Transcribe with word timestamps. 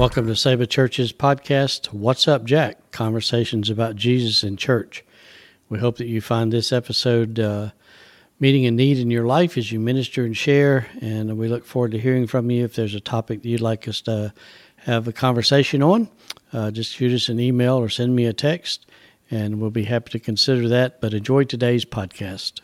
Welcome 0.00 0.28
to 0.28 0.34
Saba 0.34 0.66
Church's 0.66 1.12
podcast, 1.12 1.92
What's 1.92 2.26
Up, 2.26 2.46
Jack? 2.46 2.90
Conversations 2.90 3.68
about 3.68 3.96
Jesus 3.96 4.42
and 4.42 4.58
church. 4.58 5.04
We 5.68 5.78
hope 5.78 5.98
that 5.98 6.06
you 6.06 6.22
find 6.22 6.50
this 6.50 6.72
episode 6.72 7.38
uh, 7.38 7.72
meeting 8.38 8.64
a 8.64 8.70
need 8.70 8.96
in 8.96 9.10
your 9.10 9.26
life 9.26 9.58
as 9.58 9.70
you 9.70 9.78
minister 9.78 10.24
and 10.24 10.34
share. 10.34 10.86
And 11.02 11.36
we 11.36 11.48
look 11.48 11.66
forward 11.66 11.90
to 11.90 11.98
hearing 11.98 12.26
from 12.26 12.50
you. 12.50 12.64
If 12.64 12.76
there's 12.76 12.94
a 12.94 13.00
topic 13.00 13.42
that 13.42 13.48
you'd 13.50 13.60
like 13.60 13.86
us 13.88 14.00
to 14.00 14.32
have 14.78 15.06
a 15.06 15.12
conversation 15.12 15.82
on, 15.82 16.08
uh, 16.54 16.70
just 16.70 16.94
shoot 16.94 17.12
us 17.12 17.28
an 17.28 17.38
email 17.38 17.74
or 17.74 17.90
send 17.90 18.16
me 18.16 18.24
a 18.24 18.32
text, 18.32 18.86
and 19.30 19.60
we'll 19.60 19.68
be 19.68 19.84
happy 19.84 20.12
to 20.12 20.18
consider 20.18 20.66
that. 20.68 21.02
But 21.02 21.12
enjoy 21.12 21.44
today's 21.44 21.84
podcast. 21.84 22.62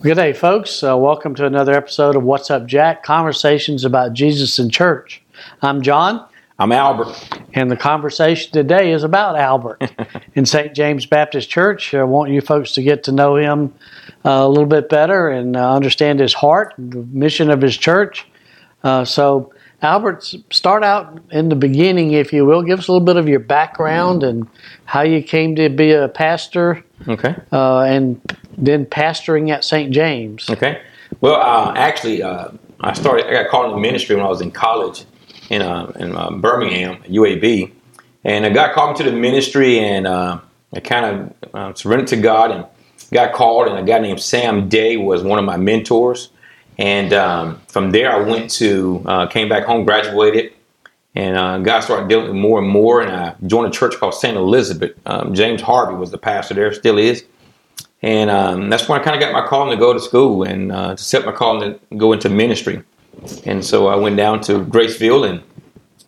Good 0.00 0.14
day, 0.14 0.32
folks. 0.32 0.84
Uh, 0.84 0.96
welcome 0.96 1.34
to 1.34 1.44
another 1.44 1.74
episode 1.74 2.14
of 2.14 2.22
What's 2.22 2.52
Up, 2.52 2.66
Jack? 2.66 3.02
Conversations 3.02 3.84
about 3.84 4.12
Jesus 4.12 4.60
and 4.60 4.70
Church. 4.70 5.20
I'm 5.60 5.82
John. 5.82 6.24
I'm 6.56 6.70
Albert. 6.70 7.16
And 7.54 7.68
the 7.68 7.76
conversation 7.76 8.52
today 8.52 8.92
is 8.92 9.02
about 9.02 9.36
Albert 9.36 9.90
in 10.36 10.46
St. 10.46 10.72
James 10.72 11.04
Baptist 11.04 11.50
Church. 11.50 11.94
I 11.94 12.04
want 12.04 12.30
you 12.30 12.40
folks 12.40 12.70
to 12.72 12.82
get 12.82 13.02
to 13.04 13.12
know 13.12 13.34
him 13.34 13.74
uh, 14.24 14.30
a 14.30 14.48
little 14.48 14.66
bit 14.66 14.88
better 14.88 15.30
and 15.30 15.56
uh, 15.56 15.74
understand 15.74 16.20
his 16.20 16.32
heart, 16.32 16.74
the 16.78 16.98
mission 17.10 17.50
of 17.50 17.60
his 17.60 17.76
church. 17.76 18.24
Uh, 18.84 19.04
so, 19.04 19.52
Albert, 19.80 20.34
start 20.50 20.82
out 20.82 21.20
in 21.30 21.48
the 21.48 21.54
beginning, 21.54 22.12
if 22.12 22.32
you 22.32 22.44
will. 22.44 22.62
Give 22.62 22.78
us 22.78 22.88
a 22.88 22.92
little 22.92 23.04
bit 23.04 23.16
of 23.16 23.28
your 23.28 23.38
background 23.38 24.24
and 24.24 24.48
how 24.84 25.02
you 25.02 25.22
came 25.22 25.54
to 25.56 25.68
be 25.68 25.92
a 25.92 26.08
pastor. 26.08 26.84
Okay. 27.06 27.36
Uh, 27.52 27.80
and 27.82 28.20
then 28.56 28.86
pastoring 28.86 29.50
at 29.50 29.64
St. 29.64 29.92
James. 29.92 30.50
Okay. 30.50 30.82
Well, 31.20 31.36
uh, 31.36 31.74
actually, 31.76 32.22
uh, 32.22 32.48
I 32.80 32.92
started. 32.92 33.26
I 33.26 33.42
got 33.42 33.50
called 33.50 33.66
into 33.66 33.80
ministry 33.80 34.16
when 34.16 34.24
I 34.24 34.28
was 34.28 34.40
in 34.40 34.50
college 34.50 35.04
in 35.50 35.62
uh, 35.62 35.92
in 35.98 36.14
uh, 36.14 36.30
Birmingham, 36.32 37.02
UAB, 37.04 37.72
and 38.24 38.44
I 38.44 38.50
got 38.50 38.74
called 38.74 38.98
into 38.98 39.10
the 39.10 39.16
ministry, 39.16 39.78
and 39.78 40.06
uh, 40.06 40.40
I 40.74 40.80
kind 40.80 41.32
of 41.42 41.54
uh, 41.54 41.74
surrendered 41.74 42.08
to 42.08 42.16
God 42.16 42.50
and 42.50 42.66
got 43.12 43.32
called, 43.32 43.68
and 43.68 43.78
a 43.78 43.82
guy 43.82 43.98
named 43.98 44.20
Sam 44.20 44.68
Day 44.68 44.96
was 44.96 45.22
one 45.22 45.38
of 45.38 45.44
my 45.44 45.56
mentors, 45.56 46.30
and 46.78 47.12
um, 47.12 47.60
from 47.68 47.90
there 47.90 48.12
I 48.12 48.20
went 48.20 48.50
to 48.52 49.28
came 49.30 49.48
back 49.48 49.64
home, 49.64 49.84
graduated. 49.84 50.52
And 51.14 51.64
God 51.64 51.80
started 51.80 52.08
dealing 52.08 52.26
with 52.26 52.36
more 52.36 52.60
and 52.60 52.68
more, 52.68 53.00
and 53.00 53.10
I 53.10 53.34
joined 53.46 53.66
a 53.66 53.76
church 53.76 53.96
called 53.96 54.14
St. 54.14 54.36
Elizabeth. 54.36 54.92
Um, 55.04 55.34
James 55.34 55.60
Harvey 55.60 55.94
was 55.96 56.12
the 56.12 56.18
pastor 56.18 56.54
there, 56.54 56.72
still 56.72 56.96
is 56.96 57.24
and 58.02 58.30
um, 58.30 58.70
that's 58.70 58.88
when 58.88 59.00
I 59.00 59.02
kind 59.02 59.16
of 59.16 59.20
got 59.20 59.32
my 59.32 59.46
calling 59.46 59.76
to 59.76 59.80
go 59.80 59.92
to 59.92 59.98
school 59.98 60.44
and 60.44 60.70
uh, 60.70 60.94
to 60.94 61.02
set 61.02 61.24
my 61.24 61.32
calling 61.32 61.78
to 61.90 61.96
go 61.96 62.12
into 62.12 62.28
ministry. 62.28 62.82
And 63.44 63.64
so 63.64 63.88
I 63.88 63.96
went 63.96 64.16
down 64.16 64.40
to 64.42 64.64
Graceville, 64.64 65.28
and 65.28 65.42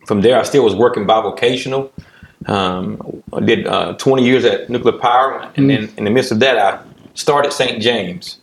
from 0.05 0.21
there 0.21 0.39
I 0.39 0.43
still 0.43 0.63
was 0.63 0.73
working 0.75 1.05
bivocational. 1.05 1.91
Um, 2.47 3.23
I 3.33 3.41
did 3.41 3.67
uh, 3.67 3.93
20 3.93 4.23
years 4.23 4.45
at 4.45 4.69
Nuclear 4.69 4.97
Power, 4.97 5.51
and 5.57 5.69
then 5.69 5.91
in 5.97 6.05
the 6.05 6.11
midst 6.11 6.31
of 6.31 6.39
that, 6.39 6.57
I 6.57 6.81
started 7.13 7.51
St. 7.51 7.81
James. 7.81 8.39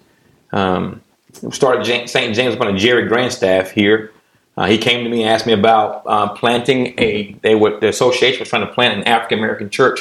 Um, 0.53 1.01
started 1.50 2.08
St. 2.08 2.34
James 2.34 2.55
upon 2.55 2.75
a 2.75 2.78
Jerry 2.78 3.08
Grandstaff 3.08 3.70
here. 3.70 4.12
Uh, 4.56 4.67
he 4.67 4.77
came 4.77 5.05
to 5.05 5.11
me 5.11 5.22
and 5.22 5.31
asked 5.31 5.47
me 5.47 5.53
about 5.53 6.03
uh, 6.06 6.28
planting 6.31 6.94
a. 6.98 7.33
They 7.42 7.55
were 7.55 7.78
the 7.78 7.89
association 7.89 8.41
was 8.41 8.48
trying 8.48 8.67
to 8.67 8.72
plant 8.72 8.98
an 8.98 9.05
African 9.05 9.39
American 9.39 9.70
church, 9.70 10.00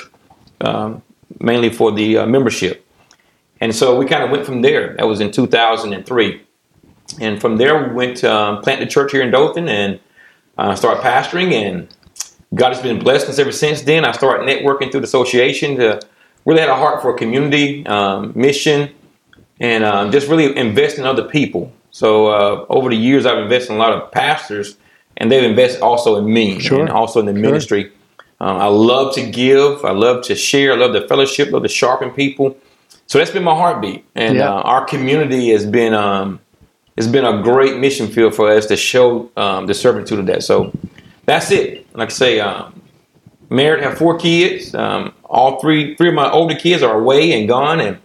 um, 0.61 1.03
mainly 1.39 1.69
for 1.69 1.91
the 1.91 2.17
uh, 2.17 2.25
membership. 2.25 2.83
And 3.61 3.75
so 3.75 3.97
we 3.97 4.05
kind 4.05 4.23
of 4.23 4.31
went 4.31 4.45
from 4.45 4.61
there. 4.61 4.95
That 4.95 5.07
was 5.07 5.19
in 5.19 5.31
2003. 5.31 6.41
And 7.19 7.39
from 7.39 7.57
there, 7.57 7.87
we 7.87 7.93
went 7.93 8.17
to 8.17 8.33
um, 8.33 8.61
plant 8.61 8.79
the 8.79 8.87
church 8.87 9.11
here 9.11 9.21
in 9.21 9.31
Dothan 9.31 9.69
and 9.69 9.99
uh, 10.57 10.75
start 10.75 11.01
pastoring. 11.01 11.53
And 11.53 11.87
God 12.53 12.73
has 12.73 12.81
been 12.81 12.99
blessing 12.99 13.29
us 13.29 13.39
ever 13.39 13.51
since 13.51 13.81
then. 13.81 14.05
I 14.05 14.11
started 14.11 14.47
networking 14.47 14.91
through 14.91 15.01
the 15.01 15.07
association 15.07 15.77
to 15.77 15.99
really 16.45 16.61
had 16.61 16.69
a 16.69 16.75
heart 16.75 17.01
for 17.01 17.13
community 17.13 17.85
um, 17.85 18.31
mission 18.35 18.89
and 19.59 19.83
um, 19.83 20.11
just 20.11 20.27
really 20.27 20.55
invest 20.55 20.97
in 20.97 21.05
other 21.05 21.23
people. 21.23 21.71
So 21.91 22.27
uh, 22.27 22.65
over 22.69 22.89
the 22.89 22.95
years, 22.95 23.25
I've 23.25 23.39
invested 23.39 23.73
in 23.73 23.77
a 23.77 23.79
lot 23.79 23.93
of 23.93 24.11
pastors, 24.11 24.77
and 25.17 25.31
they've 25.31 25.43
invested 25.43 25.81
also 25.81 26.17
in 26.17 26.31
me 26.31 26.59
sure. 26.59 26.79
and 26.79 26.89
also 26.89 27.19
in 27.19 27.25
the 27.25 27.33
sure. 27.33 27.41
ministry. 27.41 27.91
Um, 28.39 28.57
I 28.57 28.67
love 28.67 29.15
to 29.15 29.29
give. 29.29 29.83
I 29.83 29.91
love 29.91 30.23
to 30.25 30.35
share. 30.35 30.73
I 30.73 30.75
love 30.75 30.93
the 30.93 31.07
fellowship. 31.07 31.47
I 31.47 31.51
love 31.51 31.63
to 31.63 31.69
sharpen 31.69 32.11
people. 32.11 32.55
So 33.07 33.17
that's 33.17 33.31
been 33.31 33.43
my 33.43 33.55
heartbeat, 33.55 34.05
and 34.15 34.35
yeah. 34.35 34.53
uh, 34.53 34.61
our 34.61 34.85
community 34.85 35.49
has 35.51 35.65
been 35.65 35.93
um, 35.93 36.39
has 36.97 37.07
been 37.07 37.25
a 37.25 37.41
great 37.41 37.77
mission 37.77 38.07
field 38.07 38.35
for 38.35 38.51
us 38.51 38.65
to 38.67 38.75
show 38.75 39.31
um, 39.37 39.65
the 39.65 39.73
servitude 39.73 40.19
of 40.19 40.25
that. 40.25 40.43
So 40.43 40.73
that's 41.25 41.49
it. 41.51 41.87
Like 41.95 42.09
I 42.09 42.11
say, 42.11 42.39
um, 42.41 42.81
married, 43.49 43.83
have 43.83 43.97
four 43.97 44.17
kids. 44.19 44.75
Um, 44.75 45.13
all 45.23 45.59
three 45.61 45.95
three 45.95 46.09
of 46.09 46.15
my 46.15 46.29
older 46.29 46.55
kids 46.55 46.83
are 46.83 46.99
away 46.99 47.39
and 47.39 47.47
gone, 47.47 47.79
and 47.79 47.97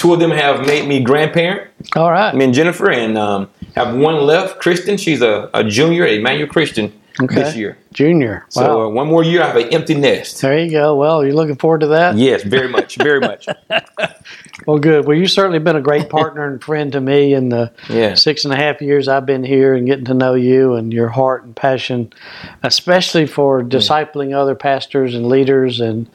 two 0.00 0.14
of 0.14 0.18
them 0.18 0.30
have 0.30 0.66
made 0.66 0.88
me 0.88 1.02
grandparent. 1.02 1.70
All 1.94 2.10
right, 2.10 2.34
me 2.34 2.46
and 2.46 2.54
Jennifer, 2.54 2.90
and 2.90 3.18
um, 3.18 3.50
have 3.76 3.94
one 3.94 4.22
left, 4.22 4.58
Kristen. 4.58 4.96
She's 4.96 5.20
a, 5.20 5.50
a 5.52 5.62
junior 5.62 6.04
at 6.04 6.14
Emmanuel 6.14 6.48
Christian 6.48 6.90
okay. 7.22 7.34
this 7.34 7.54
year. 7.54 7.76
Junior. 7.92 8.46
Wow. 8.56 8.62
So 8.62 8.82
uh, 8.82 8.88
one 8.88 9.08
more 9.08 9.22
year, 9.22 9.42
I 9.42 9.48
have 9.48 9.56
an 9.56 9.74
empty 9.74 9.94
nest. 9.94 10.40
There 10.40 10.58
you 10.58 10.70
go. 10.70 10.96
Well, 10.96 11.22
you're 11.22 11.34
looking 11.34 11.56
forward 11.56 11.80
to 11.80 11.88
that? 11.88 12.16
Yes, 12.16 12.42
very 12.44 12.68
much, 12.76 12.96
very 12.96 13.20
much. 13.20 13.46
well, 14.66 14.78
good. 14.78 15.06
Well, 15.06 15.16
you've 15.18 15.30
certainly 15.30 15.58
been 15.58 15.76
a 15.76 15.82
great 15.82 16.08
partner 16.10 16.46
and 16.46 16.62
friend 16.62 16.92
to 16.92 17.00
me 17.00 17.34
in 17.34 17.50
the 17.50 17.70
yeah. 17.90 18.14
six 18.14 18.46
and 18.46 18.54
a 18.54 18.56
half 18.56 18.80
years 18.80 19.06
I've 19.06 19.26
been 19.26 19.44
here 19.44 19.74
and 19.74 19.86
getting 19.86 20.06
to 20.06 20.14
know 20.14 20.32
you 20.32 20.76
and 20.76 20.94
your 20.94 21.08
heart 21.08 21.44
and 21.44 21.54
passion, 21.54 22.12
especially 22.62 23.26
for 23.26 23.62
discipling 23.62 24.30
yeah. 24.30 24.38
other 24.38 24.54
pastors 24.54 25.14
and 25.14 25.28
leaders 25.28 25.80
and 25.80 26.08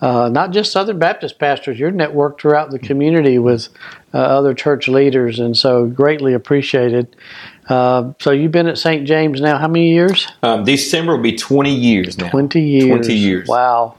uh, 0.00 0.28
not 0.28 0.50
just 0.52 0.72
Southern 0.72 0.98
Baptist 0.98 1.38
pastors. 1.38 1.78
You're 1.78 1.92
networked 1.92 2.40
throughout 2.40 2.70
the 2.70 2.78
community 2.78 3.38
with 3.38 3.68
uh, 4.14 4.18
other 4.18 4.54
church 4.54 4.88
leaders, 4.88 5.38
and 5.38 5.56
so 5.56 5.86
greatly 5.86 6.32
appreciated. 6.32 7.14
Uh, 7.68 8.12
so 8.18 8.30
you've 8.32 8.52
been 8.52 8.66
at 8.66 8.78
St. 8.78 9.06
James 9.06 9.40
now 9.40 9.58
how 9.58 9.68
many 9.68 9.90
years? 9.90 10.26
Um, 10.42 10.64
December 10.64 11.16
will 11.16 11.22
be 11.22 11.36
20 11.36 11.72
years 11.72 12.18
now. 12.18 12.30
20 12.30 12.60
years. 12.60 13.06
20 13.06 13.14
years. 13.14 13.48
Wow. 13.48 13.96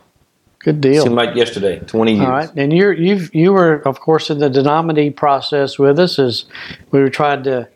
Good 0.59 0.81
deal. 0.81 1.03
Seemed 1.03 1.15
like 1.15 1.35
yesterday. 1.35 1.79
20 1.79 2.13
years. 2.13 2.25
All 2.25 2.31
right. 2.31 2.49
And 2.55 2.73
you're, 2.73 2.93
you've, 2.93 3.33
you 3.33 3.53
were, 3.53 3.75
of 3.87 3.99
course, 3.99 4.29
in 4.29 4.39
the 4.39 4.49
denominating 4.49 5.13
process 5.13 5.79
with 5.79 5.97
us 5.99 6.19
as 6.19 6.45
we 6.91 6.99
were 6.99 7.09
trying 7.09 7.43
to 7.43 7.67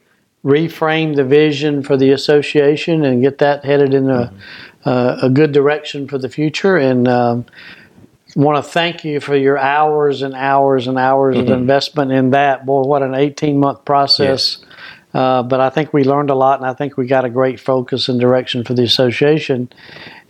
reframe 0.44 1.16
the 1.16 1.24
vision 1.24 1.82
for 1.82 1.98
the 1.98 2.12
association 2.12 3.04
and 3.04 3.22
get 3.22 3.40
that 3.40 3.66
headed 3.66 3.94
in 3.94 4.10
a, 4.10 4.26
mm-hmm. 4.26 4.90
uh, 4.90 5.18
a 5.24 5.30
good 5.30 5.52
direction 5.52 6.08
for 6.08 6.20
the 6.20 6.30
future. 6.30 6.78
And 6.78 7.08
um, 7.08 7.46
want 8.36 8.64
to 8.64 8.70
thank 8.70 9.04
you 9.04 9.20
for 9.20 9.36
your 9.36 9.58
hours 9.58 10.22
and 10.22 10.34
hours 10.36 10.88
and 10.88 10.98
hours 10.98 11.38
mm-hmm. 11.38 11.52
of 11.52 11.60
investment 11.60 12.12
in 12.12 12.32
that. 12.32 12.66
Boy, 12.66 12.82
what 12.82 13.02
an 13.02 13.16
18 13.16 13.58
month 13.58 13.86
process. 13.86 14.60
Yes 14.62 14.66
uh, 15.16 15.42
but 15.42 15.62
I 15.62 15.70
think 15.70 15.94
we 15.94 16.04
learned 16.04 16.30
a 16.30 16.36
lot, 16.36 16.60
and 16.60 16.68
I 16.68 16.74
think 16.74 16.98
we 16.98 17.08
got 17.08 17.24
a 17.24 17.30
great 17.30 17.58
focus 17.58 18.10
and 18.10 18.20
direction 18.20 18.66
for 18.66 18.74
the 18.74 18.84
association. 18.84 19.70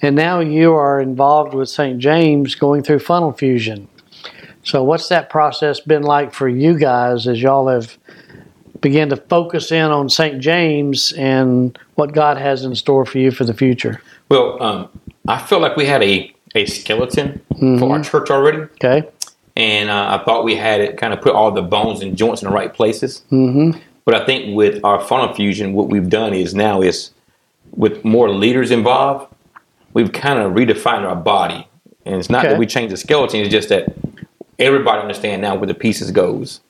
And 0.03 0.15
now 0.15 0.41
you 0.41 0.75
are 0.75 1.01
involved 1.01 1.55
with 1.55 1.69
St. 1.69 1.97
James 1.97 2.53
going 2.53 2.83
through 2.83 2.99
funnel 2.99 3.31
fusion. 3.31 3.87
So, 4.63 4.83
what's 4.83 5.09
that 5.09 5.31
process 5.31 5.79
been 5.79 6.03
like 6.03 6.35
for 6.35 6.47
you 6.47 6.77
guys 6.77 7.27
as 7.27 7.41
y'all 7.41 7.67
have 7.67 7.97
began 8.79 9.09
to 9.09 9.17
focus 9.17 9.71
in 9.71 9.89
on 9.89 10.07
St. 10.07 10.39
James 10.39 11.13
and 11.13 11.79
what 11.95 12.13
God 12.13 12.37
has 12.37 12.63
in 12.63 12.75
store 12.75 13.07
for 13.07 13.17
you 13.17 13.31
for 13.31 13.43
the 13.43 13.55
future? 13.55 14.03
Well, 14.29 14.61
um, 14.61 14.89
I 15.27 15.39
feel 15.39 15.59
like 15.59 15.75
we 15.75 15.87
had 15.87 16.03
a, 16.03 16.31
a 16.55 16.65
skeleton 16.65 17.41
mm-hmm. 17.53 17.77
for 17.77 17.91
our 17.91 18.03
church 18.03 18.29
already. 18.29 18.59
Okay. 18.59 19.07
And 19.55 19.89
uh, 19.89 20.19
I 20.19 20.23
thought 20.25 20.43
we 20.43 20.55
had 20.55 20.81
it 20.81 20.97
kind 20.97 21.13
of 21.13 21.21
put 21.21 21.33
all 21.33 21.51
the 21.51 21.61
bones 21.61 22.01
and 22.01 22.17
joints 22.17 22.41
in 22.41 22.49
the 22.49 22.53
right 22.53 22.73
places. 22.73 23.23
Mm-hmm. 23.31 23.79
But 24.03 24.15
I 24.15 24.25
think 24.25 24.55
with 24.55 24.83
our 24.83 24.99
funnel 24.99 25.33
fusion, 25.33 25.73
what 25.73 25.89
we've 25.89 26.09
done 26.09 26.33
is 26.33 26.53
now 26.53 26.81
is 26.81 27.11
with 27.71 28.03
more 28.03 28.29
leaders 28.29 28.71
involved, 28.71 29.33
we've 29.93 30.11
kind 30.11 30.39
of 30.39 30.53
redefined 30.53 31.07
our 31.07 31.15
body. 31.15 31.67
And 32.05 32.15
it's 32.15 32.29
not 32.29 32.45
okay. 32.45 32.53
that 32.53 32.59
we 32.59 32.67
changed 32.67 32.93
the 32.93 32.97
skeleton; 32.97 33.39
it's 33.39 33.49
just 33.49 33.69
that 33.69 33.95
everybody 34.59 35.01
understand 35.01 35.41
now 35.41 35.55
where 35.55 35.65
the 35.65 35.73
pieces 35.73 36.11
goes. 36.11 36.61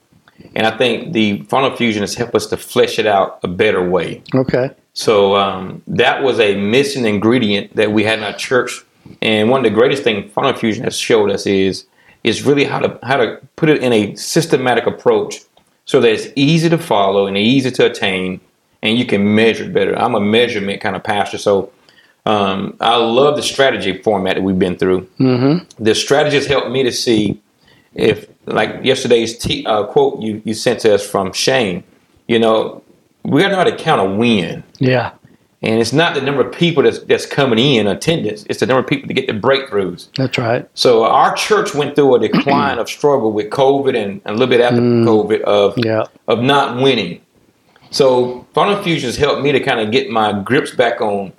And 0.55 0.65
I 0.65 0.77
think 0.77 1.13
the 1.13 1.41
funnel 1.43 1.75
fusion 1.75 2.01
has 2.01 2.15
helped 2.15 2.35
us 2.35 2.47
to 2.47 2.57
flesh 2.57 2.99
it 2.99 3.05
out 3.05 3.39
a 3.43 3.47
better 3.47 3.87
way. 3.87 4.23
Okay. 4.33 4.71
So 4.93 5.35
um, 5.35 5.81
that 5.87 6.23
was 6.23 6.39
a 6.39 6.55
missing 6.55 7.05
ingredient 7.05 7.75
that 7.75 7.91
we 7.91 8.05
had 8.05 8.19
in 8.19 8.23
our 8.23 8.33
church. 8.33 8.85
And 9.21 9.49
one 9.49 9.59
of 9.59 9.63
the 9.63 9.75
greatest 9.75 10.03
things 10.03 10.31
funnel 10.33 10.53
fusion 10.53 10.83
has 10.83 10.97
showed 10.97 11.29
us 11.31 11.45
is 11.45 11.85
is 12.23 12.43
really 12.43 12.63
how 12.63 12.79
to 12.79 12.99
how 13.03 13.17
to 13.17 13.39
put 13.55 13.69
it 13.69 13.83
in 13.83 13.93
a 13.93 14.15
systematic 14.15 14.87
approach 14.87 15.41
so 15.85 16.01
that 16.01 16.11
it's 16.11 16.27
easy 16.35 16.69
to 16.69 16.77
follow 16.77 17.27
and 17.27 17.37
easy 17.37 17.71
to 17.71 17.85
attain, 17.85 18.41
and 18.81 18.97
you 18.97 19.05
can 19.05 19.35
measure 19.35 19.69
better. 19.69 19.97
I'm 19.97 20.15
a 20.15 20.19
measurement 20.19 20.81
kind 20.81 20.95
of 20.95 21.03
pastor, 21.03 21.37
so 21.37 21.71
um, 22.25 22.75
I 22.81 22.95
love 22.95 23.35
the 23.35 23.43
strategy 23.43 24.01
format 24.01 24.35
that 24.35 24.41
we've 24.41 24.57
been 24.57 24.77
through. 24.77 25.07
Mm-hmm. 25.19 25.83
The 25.83 25.93
strategy 25.93 26.37
has 26.37 26.47
helped 26.47 26.71
me 26.71 26.81
to 26.83 26.91
see 26.91 27.39
if, 27.93 28.27
like 28.45 28.83
yesterday's 28.83 29.37
t- 29.37 29.65
uh, 29.65 29.85
quote 29.85 30.21
you, 30.21 30.41
you 30.43 30.53
sent 30.53 30.79
to 30.81 30.95
us 30.95 31.07
from 31.07 31.33
Shane, 31.33 31.83
you 32.27 32.39
know, 32.39 32.83
we 33.23 33.41
got 33.41 33.49
to 33.49 33.51
know 33.53 33.57
how 33.57 33.63
to 33.65 33.75
count 33.75 34.01
a 34.01 34.15
win. 34.15 34.63
Yeah. 34.79 35.11
And 35.61 35.79
it's 35.79 35.93
not 35.93 36.13
the 36.13 36.21
number 36.21 36.45
of 36.45 36.53
people 36.53 36.83
that's, 36.83 36.99
that's 36.99 37.25
coming 37.25 37.57
in 37.57 37.87
attendance; 37.87 38.45
it's 38.49 38.59
the 38.59 38.65
number 38.65 38.81
of 38.81 38.87
people 38.87 39.07
to 39.07 39.13
get 39.13 39.25
the 39.27 39.33
breakthroughs. 39.33 40.09
That's 40.15 40.37
right. 40.37 40.69
So 40.73 41.05
our 41.05 41.33
church 41.35 41.73
went 41.73 41.95
through 41.95 42.15
a 42.15 42.19
decline 42.19 42.77
of 42.77 42.89
struggle 42.89 43.31
with 43.31 43.49
COVID 43.49 43.95
and, 43.95 44.21
and 44.25 44.27
a 44.27 44.31
little 44.33 44.47
bit 44.47 44.61
after 44.61 44.81
COVID 44.81 45.41
of 45.41 45.73
Yeah. 45.77 46.03
of 46.27 46.41
not 46.41 46.81
winning. 46.81 47.21
So 47.89 48.45
Funnel 48.53 48.81
Fusion 48.83 49.07
has 49.07 49.15
helped 49.17 49.41
me 49.41 49.51
to 49.53 49.59
kind 49.59 49.79
of 49.79 49.91
get 49.91 50.09
my 50.09 50.33
grips 50.43 50.71
back 50.71 50.99
on 51.01 51.31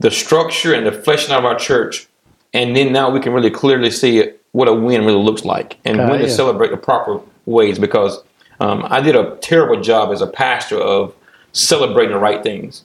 the 0.00 0.10
structure 0.10 0.72
and 0.72 0.86
the 0.86 0.92
fleshing 0.92 1.32
out 1.32 1.40
of 1.40 1.44
our 1.44 1.58
church, 1.58 2.08
and 2.54 2.74
then 2.74 2.92
now 2.92 3.10
we 3.10 3.20
can 3.20 3.32
really 3.32 3.50
clearly 3.50 3.90
see 3.90 4.18
it, 4.18 4.42
what 4.52 4.66
a 4.68 4.72
win 4.72 5.04
really 5.04 5.22
looks 5.22 5.44
like 5.44 5.76
and 5.84 5.98
when 5.98 6.20
to 6.20 6.30
celebrate 6.30 6.70
the 6.70 6.76
proper 6.76 7.20
ways. 7.46 7.78
Because 7.78 8.18
um, 8.60 8.86
I 8.88 9.00
did 9.00 9.14
a 9.14 9.36
terrible 9.36 9.82
job 9.82 10.10
as 10.10 10.20
a 10.22 10.26
pastor 10.26 10.78
of 10.80 11.14
celebrating 11.52 12.12
the 12.12 12.18
right 12.18 12.42
things. 12.42 12.84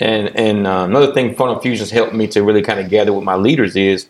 And 0.00 0.34
and 0.36 0.66
uh, 0.66 0.84
another 0.88 1.12
thing 1.12 1.34
Funnel 1.34 1.58
Fusion's 1.60 1.90
helped 1.90 2.14
me 2.14 2.26
to 2.28 2.42
really 2.42 2.62
kind 2.62 2.80
of 2.80 2.88
gather 2.88 3.12
with 3.12 3.24
my 3.24 3.36
leaders 3.36 3.76
is 3.76 4.08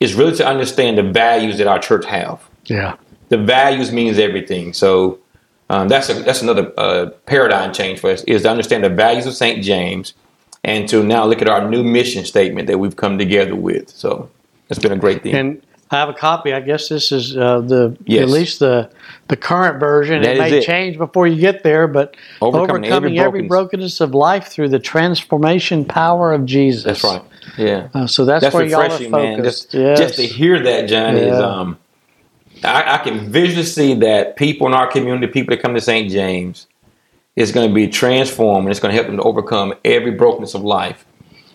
is 0.00 0.14
really 0.14 0.36
to 0.36 0.46
understand 0.46 0.98
the 0.98 1.02
values 1.02 1.58
that 1.58 1.66
our 1.66 1.78
church 1.78 2.04
have 2.06 2.40
Yeah. 2.66 2.96
the 3.28 3.38
values 3.38 3.90
means 3.92 4.18
everything. 4.18 4.72
So 4.72 5.18
um, 5.70 5.88
that's 5.88 6.08
a, 6.10 6.14
that's 6.14 6.42
another 6.42 6.72
uh, 6.78 7.06
paradigm 7.26 7.72
change 7.72 7.98
for 8.00 8.10
us 8.10 8.22
is 8.24 8.42
to 8.42 8.50
understand 8.50 8.84
the 8.84 8.90
values 8.90 9.26
of 9.26 9.34
St. 9.34 9.64
James 9.64 10.14
and 10.62 10.88
to 10.90 11.02
now 11.02 11.24
look 11.26 11.42
at 11.42 11.48
our 11.48 11.68
new 11.68 11.82
mission 11.82 12.24
statement 12.24 12.68
that 12.68 12.78
we've 12.78 12.96
come 12.96 13.18
together 13.18 13.56
with. 13.56 13.88
So 13.90 14.30
it's 14.70 14.78
been 14.78 14.92
a 14.92 14.96
great 14.96 15.22
thing. 15.22 15.34
And 15.34 15.62
I 15.90 15.96
have 15.96 16.08
a 16.08 16.14
copy. 16.14 16.52
I 16.52 16.60
guess 16.60 16.88
this 16.88 17.12
is 17.12 17.36
uh, 17.36 17.60
the 17.60 17.96
Yes. 18.06 18.22
at 18.22 18.28
least 18.30 18.58
the 18.58 18.90
the 19.28 19.36
current 19.36 19.78
version. 19.78 20.22
That 20.22 20.36
it 20.36 20.38
may 20.38 20.58
it. 20.58 20.64
change 20.64 20.98
before 20.98 21.26
you 21.26 21.40
get 21.40 21.62
there, 21.62 21.86
but 21.86 22.16
Overcoming 22.40 22.84
overcoming, 22.86 23.18
every 23.18 23.18
every, 23.18 23.48
brokenness. 23.48 23.98
brokenness 23.98 24.00
of 24.00 24.14
life 24.14 24.48
through 24.48 24.70
the 24.70 24.78
transformation 24.78 25.84
power 25.84 26.32
of 26.32 26.46
Jesus. 26.46 26.84
that's 26.84 27.04
right. 27.04 27.22
Yeah. 27.58 27.88
Uh, 27.94 28.06
so 28.06 28.24
that's, 28.24 28.42
That's 28.42 28.54
where 28.54 28.64
y'all 28.64 28.80
are 28.80 28.84
refreshing, 28.84 29.10
man. 29.10 29.36
focused. 29.38 29.70
Just, 29.70 29.74
yes. 29.74 29.98
just 29.98 30.14
to 30.16 30.26
hear 30.26 30.60
that, 30.62 30.88
John, 30.88 31.16
is 31.16 31.38
um, 31.38 31.78
I, 32.64 32.94
I 32.94 32.98
can 32.98 33.30
visually 33.30 33.64
see 33.64 33.94
that 33.96 34.36
people 34.36 34.66
in 34.66 34.72
our 34.74 34.86
community, 34.86 35.26
people 35.26 35.54
that 35.54 35.62
come 35.62 35.74
to 35.74 35.80
St. 35.80 36.10
James, 36.10 36.66
is 37.36 37.52
going 37.52 37.68
to 37.68 37.74
be 37.74 37.86
transformed 37.88 38.64
and 38.66 38.70
it's 38.70 38.80
going 38.80 38.90
to 38.92 38.94
help 38.96 39.06
them 39.08 39.18
to 39.18 39.22
overcome 39.22 39.74
every 39.84 40.12
brokenness 40.12 40.54
of 40.54 40.62
life. 40.62 41.04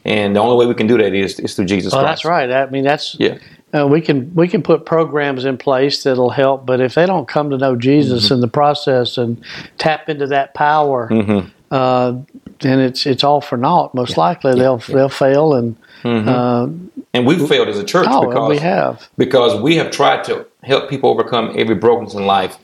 And 0.06 0.36
the 0.36 0.40
only 0.40 0.56
way 0.58 0.66
we 0.68 0.76
can 0.76 0.88
do 0.88 0.98
that 0.98 1.14
is, 1.14 1.40
is 1.40 1.56
through 1.56 1.66
Jesus 1.66 1.92
well, 1.94 2.04
Christ. 2.04 2.24
that's 2.24 2.26
right. 2.26 2.52
I 2.52 2.70
mean, 2.70 2.84
that's 2.84 3.16
Yeah. 3.20 3.38
Uh, 3.78 3.88
we 3.88 4.02
can 4.02 4.34
we 4.36 4.48
can 4.48 4.62
put 4.64 4.86
programs 4.86 5.46
in 5.46 5.58
place 5.58 6.04
that'll 6.04 6.30
help, 6.32 6.66
but 6.66 6.82
if 6.82 6.96
they 6.96 7.06
don't 7.06 7.28
come 7.28 7.50
to 7.52 7.58
know 7.58 7.76
Jesus 7.76 8.26
Mm-hmm. 8.26 8.34
in 8.36 8.42
the 8.42 8.48
process 8.48 9.18
and 9.18 9.44
tap 9.78 10.10
into 10.10 10.28
that 10.28 10.54
power, 10.54 11.08
Mhm. 11.10 11.52
uh, 11.72 12.14
then 12.62 12.80
it's 12.80 13.06
it's 13.06 13.24
all 13.24 13.42
for 13.42 13.58
naught. 13.58 13.94
Most 13.94 14.18
likely, 14.18 14.54
they'll 14.56 14.78
they'll 14.78 15.10
fail 15.10 15.54
and. 15.54 15.76
Uh, 16.06 16.68
And 17.14 17.26
we've 17.28 17.46
failed 17.48 17.68
as 17.68 17.78
a 17.78 17.84
church 17.84 18.08
oh, 18.10 18.22
Mm-hmm. 18.22 18.30
because 18.30 18.50
we 18.50 18.58
have. 18.60 19.10
because 19.18 19.62
we 19.62 19.76
have 19.78 19.92
tried 19.92 20.24
to 20.26 20.46
help 20.64 20.90
people 20.90 21.10
overcome 21.10 21.54
every 21.58 21.76
brokenness 21.76 22.14
in 22.14 22.26
life 22.26 22.58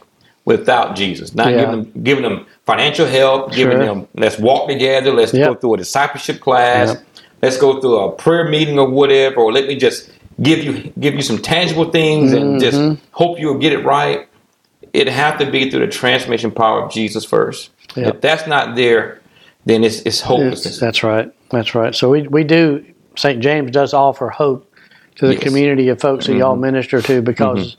without 0.45 0.95
Jesus. 0.95 1.33
Not 1.35 1.47
Yeah. 1.51 1.59
giving 1.61 1.71
them 1.71 2.03
giving 2.03 2.23
them 2.23 2.45
financial 2.65 3.05
help, 3.07 3.51
giving 3.51 3.77
Sure. 3.77 3.85
them 3.85 4.07
let's 4.15 4.39
walk 4.39 4.67
together, 4.69 5.11
let's 5.11 5.31
go 5.33 5.53
through 5.55 5.73
a 5.73 5.77
discipleship 5.77 6.39
class, 6.39 6.89
Yep. 6.89 7.03
let's 7.43 7.57
go 7.57 7.79
through 7.81 7.97
a 7.97 8.11
prayer 8.11 8.45
meeting 8.47 8.79
or 8.79 8.87
whatever, 8.89 9.37
or 9.41 9.51
let 9.51 9.67
me 9.67 9.75
just 9.75 10.09
give 10.41 10.63
you 10.63 10.91
give 10.99 11.13
you 11.15 11.21
some 11.21 11.37
tangible 11.39 11.91
things 11.91 12.33
and 12.33 12.59
just 12.59 12.77
Mm-hmm. 12.77 13.03
hope 13.11 13.39
you'll 13.39 13.57
get 13.59 13.73
it 13.73 13.85
right. 13.85 14.27
It 14.93 15.07
have 15.09 15.39
to 15.39 15.49
be 15.49 15.69
through 15.69 15.81
the 15.85 15.91
transformation 15.91 16.51
power 16.51 16.83
of 16.83 16.91
Jesus 16.91 17.25
first. 17.25 17.69
Yep. 17.95 18.15
If 18.15 18.21
that's 18.21 18.47
not 18.47 18.75
there, 18.75 19.21
then 19.65 19.83
it's 19.83 19.97
it's 19.97 20.05
It's- 20.19 20.21
hopelessness. 20.21 20.79
that's 20.79 21.03
right. 21.03 21.31
That's 21.49 21.75
right. 21.75 21.93
So 21.93 22.09
we, 22.09 22.27
we 22.27 22.43
do, 22.43 22.83
St. 23.15 23.41
James 23.41 23.71
does 23.71 23.93
offer 23.93 24.29
hope 24.29 24.71
to 25.17 25.27
the 25.27 25.33
Yes. 25.33 25.43
community 25.43 25.89
of 25.89 25.99
folks 26.01 26.27
that 26.27 26.35
y'all 26.35 26.55
minister 26.55 27.01
to 27.01 27.21
because 27.21 27.77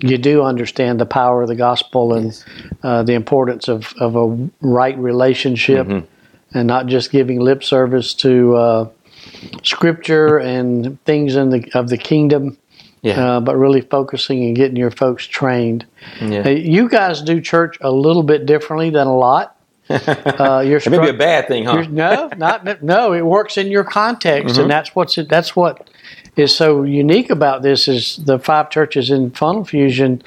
you 0.00 0.16
do 0.18 0.42
understand 0.42 1.00
the 1.00 1.06
power 1.06 1.42
of 1.42 1.48
the 1.48 1.54
gospel 1.56 2.14
and 2.14 2.44
uh, 2.82 3.02
the 3.02 3.14
importance 3.14 3.68
of, 3.68 3.92
of 3.98 4.16
a 4.16 4.48
right 4.60 4.96
relationship 4.98 5.86
and 5.88 6.66
not 6.66 6.86
just 6.86 7.10
giving 7.10 7.40
lip 7.40 7.62
service 7.64 8.14
to 8.14 8.56
uh, 8.56 8.88
scripture 9.62 10.38
and 10.38 11.02
things 11.04 11.36
in 11.36 11.50
the, 11.50 11.70
of 11.74 11.88
the 11.88 11.98
kingdom. 11.98 12.56
yeah. 13.02 13.36
Uh, 13.36 13.40
but 13.40 13.56
really 13.56 13.80
focusing 13.80 14.44
and 14.44 14.56
getting 14.56 14.76
your 14.76 14.90
folks 14.90 15.26
trained. 15.26 15.86
yeah. 16.20 16.42
Uh, 16.44 16.48
you 16.50 16.88
guys 16.88 17.22
do 17.22 17.40
church 17.40 17.76
a 17.80 17.90
little 17.90 18.22
bit 18.22 18.46
differently 18.46 18.90
than 18.90 19.06
a 19.06 19.16
lot. 19.16 19.56
Uh, 19.90 20.62
your 20.64 20.78
it 20.78 20.88
may 20.88 20.98
be 21.00 21.08
a 21.08 21.12
bad 21.12 21.48
thing, 21.48 21.64
huh? 21.64 21.82
no, 21.90 22.30
not 22.36 22.80
no. 22.80 23.12
It 23.12 23.22
works 23.22 23.58
in 23.58 23.72
your 23.72 23.82
context, 23.82 24.52
Mm-hmm. 24.54 24.62
and 24.62 24.70
that's 24.70 24.94
what's 24.94 25.16
that's 25.28 25.56
what 25.56 25.90
is 26.36 26.54
so 26.54 26.84
unique 26.84 27.28
about 27.28 27.62
this 27.62 27.88
is 27.88 28.18
the 28.24 28.38
five 28.38 28.70
churches 28.70 29.10
in 29.10 29.32
Funnel 29.32 29.64
Fusion, 29.64 30.22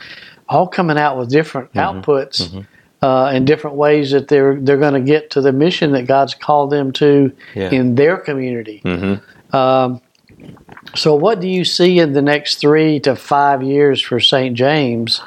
all 0.50 0.68
coming 0.68 0.98
out 0.98 1.18
with 1.18 1.30
different 1.30 1.72
Mm-hmm. 1.72 2.00
outputs 2.02 2.66
uh, 3.04 3.26
and 3.34 3.46
different 3.46 3.76
ways 3.76 4.12
that 4.12 4.28
they're 4.30 4.56
they're 4.56 4.78
going 4.78 4.94
to 4.94 5.02
get 5.14 5.30
to 5.32 5.42
the 5.42 5.52
mission 5.52 5.92
that 5.92 6.08
God's 6.08 6.34
called 6.34 6.72
them 6.72 6.92
to 6.94 7.32
Yeah. 7.54 7.70
in 7.70 7.96
their 7.96 8.18
community. 8.18 8.82
Mhm. 8.86 9.22
Um, 9.54 10.02
so, 10.96 11.14
what 11.16 11.40
do 11.40 11.48
you 11.48 11.64
see 11.66 12.00
in 12.00 12.14
the 12.14 12.22
next 12.22 12.56
three 12.56 13.00
to 13.02 13.16
five 13.16 13.62
years 13.64 14.02
for 14.02 14.20
St. 14.20 14.56
James 14.56 15.22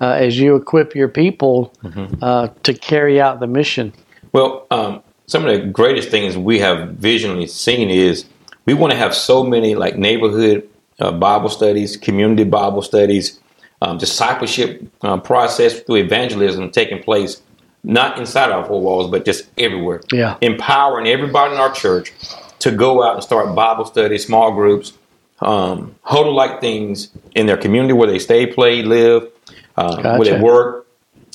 uh, 0.00 0.06
as 0.26 0.38
you 0.40 0.56
equip 0.56 0.94
your 0.94 1.08
people 1.08 1.72
Mm-hmm. 1.84 2.22
uh, 2.22 2.48
to 2.64 2.72
carry 2.74 3.20
out 3.20 3.40
the 3.40 3.46
mission? 3.46 3.92
Well, 4.32 4.66
um, 4.70 5.02
some 5.26 5.44
of 5.46 5.52
the 5.52 5.66
greatest 5.66 6.08
things 6.10 6.36
we 6.36 6.58
have 6.60 6.90
visually 6.90 7.46
seen 7.46 7.90
is 7.90 8.24
we 8.66 8.74
want 8.74 8.92
to 8.92 8.98
have 8.98 9.14
so 9.14 9.44
many 9.44 9.74
like 9.74 9.96
neighborhood 9.98 10.62
uh, 11.00 11.12
Bible 11.12 11.48
studies, 11.48 11.96
community 11.96 12.44
Bible 12.44 12.82
studies, 12.82 13.38
um, 13.80 13.98
discipleship 13.98 14.82
uh, 15.02 15.18
process 15.18 15.80
through 15.80 15.96
evangelism 15.96 16.70
taking 16.70 17.02
place, 17.02 17.42
not 17.84 18.18
inside 18.18 18.50
our 18.50 18.64
four 18.64 18.80
walls, 18.80 19.10
but 19.10 19.24
just 19.24 19.48
everywhere. 19.56 20.00
Yeah. 20.12 20.36
Empowering 20.40 21.06
everybody 21.06 21.54
in 21.54 21.60
our 21.60 21.72
church 21.72 22.12
to 22.60 22.72
go 22.72 23.02
out 23.02 23.14
and 23.14 23.22
start 23.22 23.54
Bible 23.54 23.84
studies, 23.84 24.26
small 24.26 24.52
groups, 24.52 24.92
um, 25.40 25.94
huddle 26.02 26.34
like 26.34 26.60
things 26.60 27.10
in 27.34 27.46
their 27.46 27.56
community 27.56 27.92
where 27.92 28.08
they 28.08 28.18
stay, 28.18 28.46
play, 28.46 28.82
live, 28.82 29.30
uh, 29.76 30.16
where 30.16 30.24
they 30.24 30.40
work, 30.40 30.86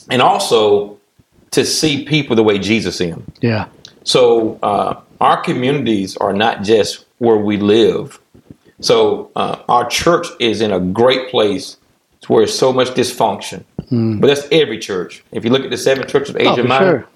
and 0.10 0.22
also 0.22 1.00
to 1.52 1.66
see 1.66 2.04
people 2.04 2.36
the 2.36 2.44
way 2.44 2.60
Jesus 2.60 2.98
see 2.98 3.10
them. 3.10 3.32
Yeah. 3.40 3.68
So 4.04 4.60
uh, 4.62 5.00
our 5.22 5.42
communities 5.42 6.18
are 6.18 6.34
not 6.34 6.64
just 6.64 7.06
where 7.20 7.38
we 7.38 7.56
live. 7.58 8.20
So 8.82 9.32
uh, 9.38 9.62
our 9.70 9.88
church 9.88 10.28
is 10.40 10.60
in 10.60 10.74
a 10.74 10.80
great 10.80 11.30
place 11.30 11.78
where 12.30 12.46
there's 12.46 12.58
so 12.58 12.74
much 12.74 12.90
dysfunction. 12.90 13.64
But 14.20 14.28
that's 14.28 14.48
every 14.52 14.80
church. 14.80 15.24
If 15.32 15.46
you 15.46 15.52
look 15.52 15.64
at 15.64 15.70
the 15.70 15.78
seven 15.78 16.08
churches 16.08 16.32
of 16.32 16.38
Asia. 16.38 16.62
Oh, 16.62 16.64
Minor, 16.64 17.00
sure. 17.00 17.10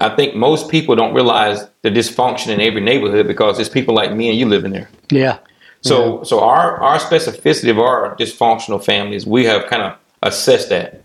I 0.00 0.16
think 0.16 0.34
most 0.34 0.70
people 0.70 0.96
don't 0.96 1.14
realize 1.14 1.66
the 1.82 1.90
dysfunction 1.90 2.48
in 2.48 2.60
every 2.60 2.80
neighborhood 2.80 3.26
because 3.26 3.56
there's 3.56 3.68
people 3.68 3.94
like 3.94 4.12
me 4.12 4.30
and 4.30 4.38
you 4.38 4.46
living 4.46 4.72
there. 4.72 4.88
Yeah. 5.10 5.38
So, 5.82 6.22
so 6.24 6.40
our 6.40 6.78
our 6.78 6.98
specificity 6.98 7.70
of 7.70 7.78
our 7.78 8.16
dysfunctional 8.16 8.82
families, 8.82 9.26
we 9.26 9.44
have 9.44 9.66
kind 9.66 9.82
of 9.82 9.98
assessed 10.22 10.70
that. 10.70 11.02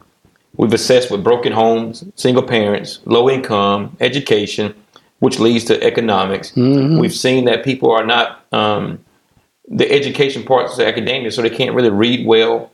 We've 0.55 0.73
assessed 0.73 1.11
with 1.11 1.23
broken 1.23 1.51
homes, 1.51 2.03
single 2.15 2.43
parents, 2.43 2.99
low 3.05 3.29
income, 3.29 3.95
education, 3.99 4.73
which 5.19 5.39
leads 5.39 5.65
to 5.65 5.81
economics. 5.83 6.55
We've 6.99 7.13
seen 7.13 7.45
that 7.45 7.63
people 7.63 7.91
are 7.91 8.05
not 8.05 8.45
um, 8.53 8.99
the 9.67 9.89
education 9.91 10.43
parts 10.43 10.77
of 10.77 10.85
academia, 10.85 11.31
so 11.31 11.41
they 11.41 11.49
can't 11.49 11.75
really 11.75 11.91
read 11.91 12.25
well. 12.25 12.71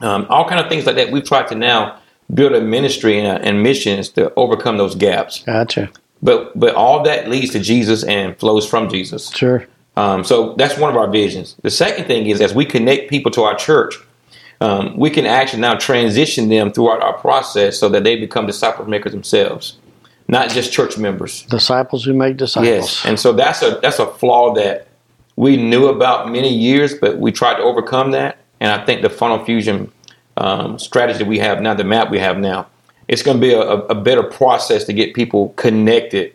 Um, 0.00 0.26
all 0.28 0.48
kind 0.48 0.60
of 0.60 0.68
things 0.68 0.86
like 0.86 0.96
that. 0.96 1.10
We've 1.10 1.24
tried 1.24 1.48
to 1.48 1.54
now 1.54 1.98
build 2.32 2.52
a 2.52 2.60
ministry 2.60 3.20
and, 3.20 3.42
and 3.44 3.62
missions 3.62 4.08
to 4.10 4.32
overcome 4.34 4.78
those 4.78 4.94
gaps. 4.94 5.42
Gotcha. 5.44 5.90
But 6.22 6.58
but 6.58 6.74
all 6.74 7.02
that 7.04 7.28
leads 7.28 7.52
to 7.52 7.60
Jesus 7.60 8.02
and 8.04 8.36
flows 8.38 8.66
from 8.68 8.88
Jesus. 8.88 9.30
Sure. 9.30 9.66
Um, 9.96 10.24
so 10.24 10.54
that's 10.54 10.76
one 10.78 10.90
of 10.90 10.96
our 10.96 11.08
visions. 11.08 11.56
The 11.62 11.70
second 11.70 12.06
thing 12.06 12.26
is 12.26 12.40
as 12.40 12.54
we 12.54 12.64
connect 12.64 13.08
people 13.08 13.30
to 13.32 13.42
our 13.42 13.54
church, 13.54 13.94
um, 14.60 14.96
we 14.96 15.10
can 15.10 15.26
actually 15.26 15.60
now 15.60 15.74
transition 15.74 16.48
them 16.48 16.72
throughout 16.72 17.02
our 17.02 17.12
process 17.18 17.78
so 17.78 17.88
that 17.90 18.02
they 18.02 18.16
become 18.16 18.46
disciple 18.46 18.86
makers 18.86 19.12
themselves, 19.12 19.76
not 20.26 20.50
just 20.50 20.72
church 20.72 20.98
members. 20.98 21.42
Disciples 21.42 22.04
who 22.04 22.14
make 22.14 22.36
disciples. 22.36 22.68
Yes, 22.68 23.04
and 23.04 23.20
so 23.20 23.32
that's 23.32 23.62
a 23.62 23.78
that's 23.82 23.98
a 23.98 24.06
flaw 24.06 24.54
that 24.54 24.88
we 25.36 25.56
knew 25.56 25.88
about 25.88 26.30
many 26.30 26.52
years, 26.52 26.94
but 26.94 27.18
we 27.18 27.30
tried 27.32 27.56
to 27.56 27.62
overcome 27.62 28.12
that. 28.12 28.38
And 28.64 28.72
I 28.72 28.82
think 28.86 29.02
the 29.02 29.10
funnel 29.10 29.44
fusion 29.44 29.92
um, 30.38 30.78
strategy 30.78 31.22
we 31.22 31.38
have 31.38 31.60
now, 31.60 31.74
the 31.74 31.84
map 31.84 32.10
we 32.10 32.18
have 32.18 32.38
now, 32.38 32.66
it's 33.08 33.22
going 33.22 33.36
to 33.36 33.40
be 33.42 33.52
a, 33.52 33.60
a 33.60 33.94
better 33.94 34.22
process 34.22 34.84
to 34.84 34.94
get 34.94 35.12
people 35.12 35.50
connected, 35.50 36.32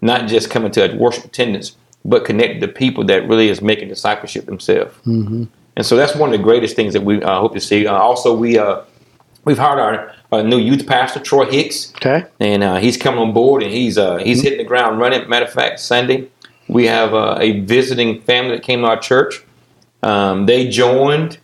not 0.00 0.26
just 0.26 0.48
coming 0.48 0.70
to 0.72 0.90
a 0.90 0.96
worship 0.96 1.26
attendance, 1.26 1.76
but 2.02 2.24
connected 2.24 2.60
to 2.62 2.68
people 2.68 3.04
that 3.04 3.28
really 3.28 3.50
is 3.50 3.60
making 3.60 3.88
discipleship 3.88 4.46
themselves. 4.46 4.94
Mm-hmm. 5.04 5.44
And 5.76 5.84
so 5.84 5.96
that's 5.96 6.16
one 6.16 6.32
of 6.32 6.38
the 6.38 6.42
greatest 6.42 6.76
things 6.76 6.94
that 6.94 7.02
we 7.02 7.22
uh, 7.22 7.40
hope 7.40 7.52
to 7.52 7.60
see. 7.60 7.86
Uh, 7.86 7.92
also, 7.92 8.34
we 8.34 8.58
uh, 8.58 8.80
we've 9.44 9.58
hired 9.58 9.78
our, 9.78 10.14
our 10.32 10.42
new 10.42 10.56
youth 10.56 10.86
pastor, 10.86 11.20
Troy 11.20 11.44
Hicks, 11.44 11.92
Okay. 11.96 12.24
and 12.40 12.64
uh, 12.64 12.76
he's 12.76 12.96
coming 12.96 13.20
on 13.20 13.34
board 13.34 13.62
and 13.62 13.70
he's 13.70 13.98
uh, 13.98 14.16
he's 14.16 14.40
hitting 14.40 14.56
the 14.56 14.64
ground 14.64 14.98
running. 14.98 15.28
Matter 15.28 15.44
of 15.44 15.52
fact, 15.52 15.80
Sunday 15.80 16.28
we 16.68 16.86
have 16.86 17.12
uh, 17.12 17.36
a 17.38 17.60
visiting 17.60 18.22
family 18.22 18.52
that 18.56 18.62
came 18.62 18.80
to 18.80 18.86
our 18.86 18.98
church. 18.98 19.42
Um, 20.02 20.46
they 20.46 20.70
joined 20.70 21.36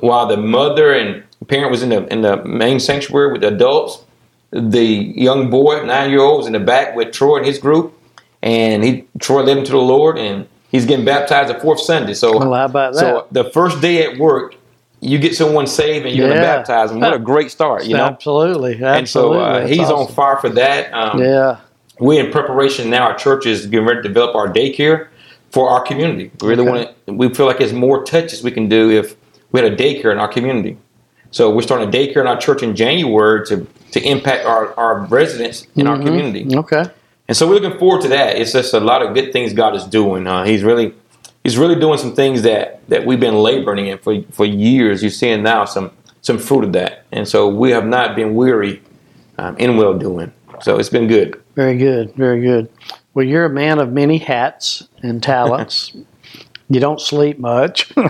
while 0.00 0.26
the 0.26 0.36
mother 0.36 0.92
and 0.92 1.22
parent 1.46 1.70
was 1.70 1.82
in 1.82 1.88
the 1.90 2.06
in 2.12 2.22
the 2.22 2.44
main 2.44 2.80
sanctuary 2.80 3.32
with 3.32 3.40
the 3.42 3.48
adults. 3.48 4.04
The 4.50 4.82
young 4.84 5.50
boy, 5.50 5.84
nine 5.84 6.10
year 6.10 6.20
old, 6.20 6.38
was 6.38 6.46
in 6.46 6.54
the 6.54 6.60
back 6.60 6.96
with 6.96 7.12
Troy 7.12 7.36
and 7.36 7.46
his 7.46 7.58
group, 7.58 7.92
and 8.42 8.82
he 8.82 9.04
Troy 9.20 9.42
led 9.42 9.58
him 9.58 9.64
to 9.64 9.72
the 9.72 9.76
Lord, 9.78 10.16
and 10.18 10.48
he's 10.70 10.86
getting 10.86 11.04
baptized 11.04 11.54
the 11.54 11.60
fourth 11.60 11.80
Sunday. 11.80 12.14
So, 12.14 12.38
Well, 12.38 12.54
how 12.54 12.64
about 12.64 12.94
that? 12.94 13.00
so 13.00 13.26
the 13.30 13.44
first 13.50 13.82
day 13.82 14.04
at 14.10 14.18
work, 14.18 14.54
you 15.00 15.18
get 15.18 15.36
someone 15.36 15.66
saved 15.66 16.06
and 16.06 16.16
you're 16.16 16.28
going 16.28 16.40
to 16.40 16.46
baptize 16.46 16.88
them. 16.90 17.00
What 17.00 17.12
a 17.12 17.18
great 17.18 17.50
start, 17.50 17.84
you 17.84 17.94
know. 17.94 18.04
absolutely. 18.06 18.72
Absolutely. 18.82 18.98
And 18.98 19.08
so 19.08 19.34
uh, 19.34 19.66
he's 19.66 19.90
on 19.90 20.08
fire 20.08 20.38
for 20.38 20.48
that. 20.48 20.92
Um, 20.94 21.20
Yeah. 21.22 21.58
we're 22.00 22.24
in 22.24 22.32
preparation 22.32 22.88
now. 22.88 23.04
Our 23.08 23.16
church 23.16 23.44
is 23.44 23.66
getting 23.66 23.86
ready 23.86 24.00
to 24.02 24.08
develop 24.08 24.34
our 24.34 24.48
daycare 24.48 25.08
for 25.50 25.68
our 25.68 25.82
community. 25.82 26.30
We 26.40 26.48
really 26.48 26.62
Okay. 26.62 26.70
want 26.70 27.06
to. 27.06 27.12
We 27.12 27.28
feel 27.34 27.44
like 27.46 27.58
there's 27.58 27.74
more 27.74 28.02
touches 28.02 28.42
we 28.42 28.50
can 28.50 28.68
do 28.70 28.90
if 28.90 29.14
we 29.52 29.60
had 29.60 29.72
a 29.72 29.76
daycare 29.76 30.12
in 30.12 30.18
our 30.18 30.28
community. 30.28 30.76
So 31.30 31.50
we're 31.50 31.62
starting 31.62 31.88
a 31.88 31.92
daycare 31.92 32.20
in 32.22 32.26
our 32.26 32.38
church 32.38 32.62
in 32.62 32.74
January 32.74 33.44
to 33.46 33.66
to 33.92 34.00
impact 34.06 34.44
our, 34.44 34.74
our 34.78 35.00
residents 35.06 35.66
in 35.74 35.86
our 35.86 35.96
Mhm. 35.96 36.04
community. 36.04 36.56
Okay. 36.56 36.84
And 37.26 37.36
so 37.36 37.46
we're 37.48 37.54
looking 37.54 37.78
forward 37.78 38.02
to 38.02 38.08
that. 38.08 38.36
It's 38.36 38.52
just 38.52 38.74
a 38.74 38.80
lot 38.80 39.00
of 39.02 39.14
good 39.14 39.32
things 39.32 39.52
God 39.54 39.74
is 39.74 39.84
doing. 39.84 40.26
Uh, 40.26 40.44
he's 40.44 40.62
really 40.62 40.92
he's 41.44 41.56
really 41.58 41.74
doing 41.76 41.98
some 41.98 42.14
things 42.14 42.42
that 42.42 42.80
that 42.88 43.06
we've 43.06 43.20
been 43.20 43.38
laboring 43.42 43.86
in 43.86 43.98
for 43.98 44.14
for 44.32 44.44
years. 44.44 45.02
You're 45.02 45.10
seeing 45.10 45.42
now 45.42 45.64
some 45.64 45.90
some 46.20 46.38
fruit 46.38 46.64
of 46.64 46.72
that. 46.72 47.04
And 47.12 47.26
so 47.28 47.48
we 47.48 47.70
have 47.70 47.86
not 47.86 48.14
been 48.16 48.34
weary 48.34 48.82
um, 49.38 49.56
in 49.58 49.76
well 49.76 49.94
doing. 49.94 50.32
So 50.60 50.78
it's 50.78 50.88
been 50.90 51.06
good. 51.06 51.40
Very 51.54 51.76
good. 51.76 52.12
Very 52.16 52.40
good. 52.40 52.68
Well, 53.14 53.24
you're 53.24 53.44
a 53.44 53.50
man 53.50 53.78
of 53.78 53.92
many 53.92 54.18
hats 54.18 54.88
and 55.02 55.22
talents. 55.22 55.92
you 56.68 56.80
don't 56.80 57.00
sleep 57.00 57.38
much. 57.38 57.90
I 57.96 58.02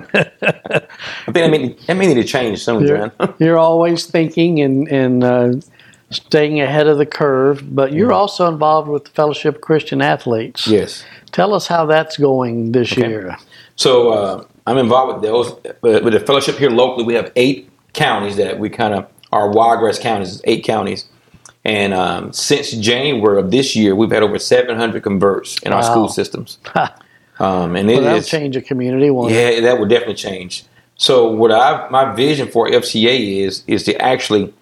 think 1.26 1.34
that 1.34 1.50
may, 1.50 1.68
that 1.86 1.94
may 1.96 2.06
need 2.06 2.14
to 2.14 2.24
change 2.24 2.62
soon, 2.64 2.86
you're, 2.86 3.08
John. 3.18 3.34
you're 3.38 3.58
always 3.58 4.06
thinking 4.06 4.60
and, 4.60 4.88
and 4.88 5.24
uh, 5.24 5.52
staying 6.10 6.60
ahead 6.60 6.86
of 6.86 6.98
the 6.98 7.06
curve, 7.06 7.74
but 7.74 7.92
you're 7.92 8.12
also 8.12 8.48
involved 8.48 8.88
with 8.88 9.04
the 9.04 9.10
Fellowship 9.10 9.56
of 9.56 9.60
Christian 9.60 10.00
Athletes. 10.02 10.66
yes. 10.66 11.04
Tell 11.30 11.52
us 11.52 11.66
how 11.66 11.84
that's 11.84 12.16
going 12.16 12.72
this 12.72 12.90
Okay. 12.92 13.06
year. 13.06 13.36
So 13.76 14.08
uh, 14.10 14.44
I'm 14.66 14.78
involved 14.78 15.14
with 15.20 15.22
those. 15.22 15.52
With 15.82 16.02
with 16.02 16.14
the 16.14 16.20
fellowship 16.20 16.56
here 16.56 16.70
locally, 16.70 17.04
we 17.04 17.14
have 17.14 17.30
eight 17.36 17.68
counties 17.92 18.36
that 18.36 18.58
we 18.58 18.70
kind 18.70 18.94
of 18.94 19.06
are 19.30 19.50
wiregrass 19.50 19.98
counties, 19.98 20.40
eight 20.44 20.64
counties. 20.64 21.04
And 21.66 21.92
um, 21.92 22.32
since 22.32 22.70
January 22.72 23.38
of 23.38 23.50
this 23.50 23.76
year, 23.76 23.94
we've 23.94 24.10
had 24.10 24.22
over 24.22 24.38
700 24.38 25.02
converts 25.02 25.58
in 25.62 25.72
our 25.74 25.82
school 25.82 26.08
systems. 26.08 26.58
Um, 27.40 27.76
and 27.76 27.90
it 27.90 28.00
that'll 28.02 28.18
is- 28.18 28.28
change 28.28 28.56
a 28.56 28.60
community, 28.62 29.10
won't? 29.10 29.32
Yeah, 29.32 29.60
that 29.60 29.78
would 29.78 29.88
definitely 29.88 30.14
change. 30.16 30.64
So 30.96 31.30
what 31.30 31.52
I 31.52 31.88
my 31.90 32.12
vision 32.14 32.48
for 32.48 32.68
FCA 32.68 33.44
is 33.44 33.62
is 33.66 33.84
to 33.84 34.00
actually 34.02 34.52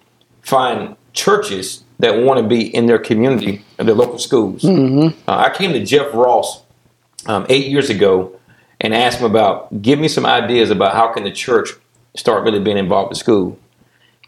find 0.41 0.95
churches 1.13 1.83
that 1.99 2.21
want 2.21 2.39
to 2.39 2.47
be 2.47 2.73
in 2.75 2.85
their 2.85 2.99
community, 2.99 3.63
in 3.79 3.85
their 3.87 3.95
local 3.95 4.19
schools. 4.19 4.63
Uh, 4.63 5.11
I 5.27 5.49
came 5.49 5.73
to 5.73 5.83
Jeff 5.83 6.13
Ross 6.13 6.61
um, 7.25 7.47
eight 7.49 7.67
years 7.67 7.89
ago 7.89 8.37
and 8.79 8.93
asked 8.93 9.19
him 9.19 9.25
about 9.25 9.81
give 9.81 9.97
me 9.97 10.07
some 10.07 10.25
ideas 10.27 10.69
about 10.69 10.93
how 10.93 11.11
can 11.11 11.23
the 11.23 11.31
church 11.31 11.69
start 12.15 12.43
really 12.43 12.59
being 12.59 12.77
involved 12.77 13.09
with 13.09 13.17
school. 13.17 13.57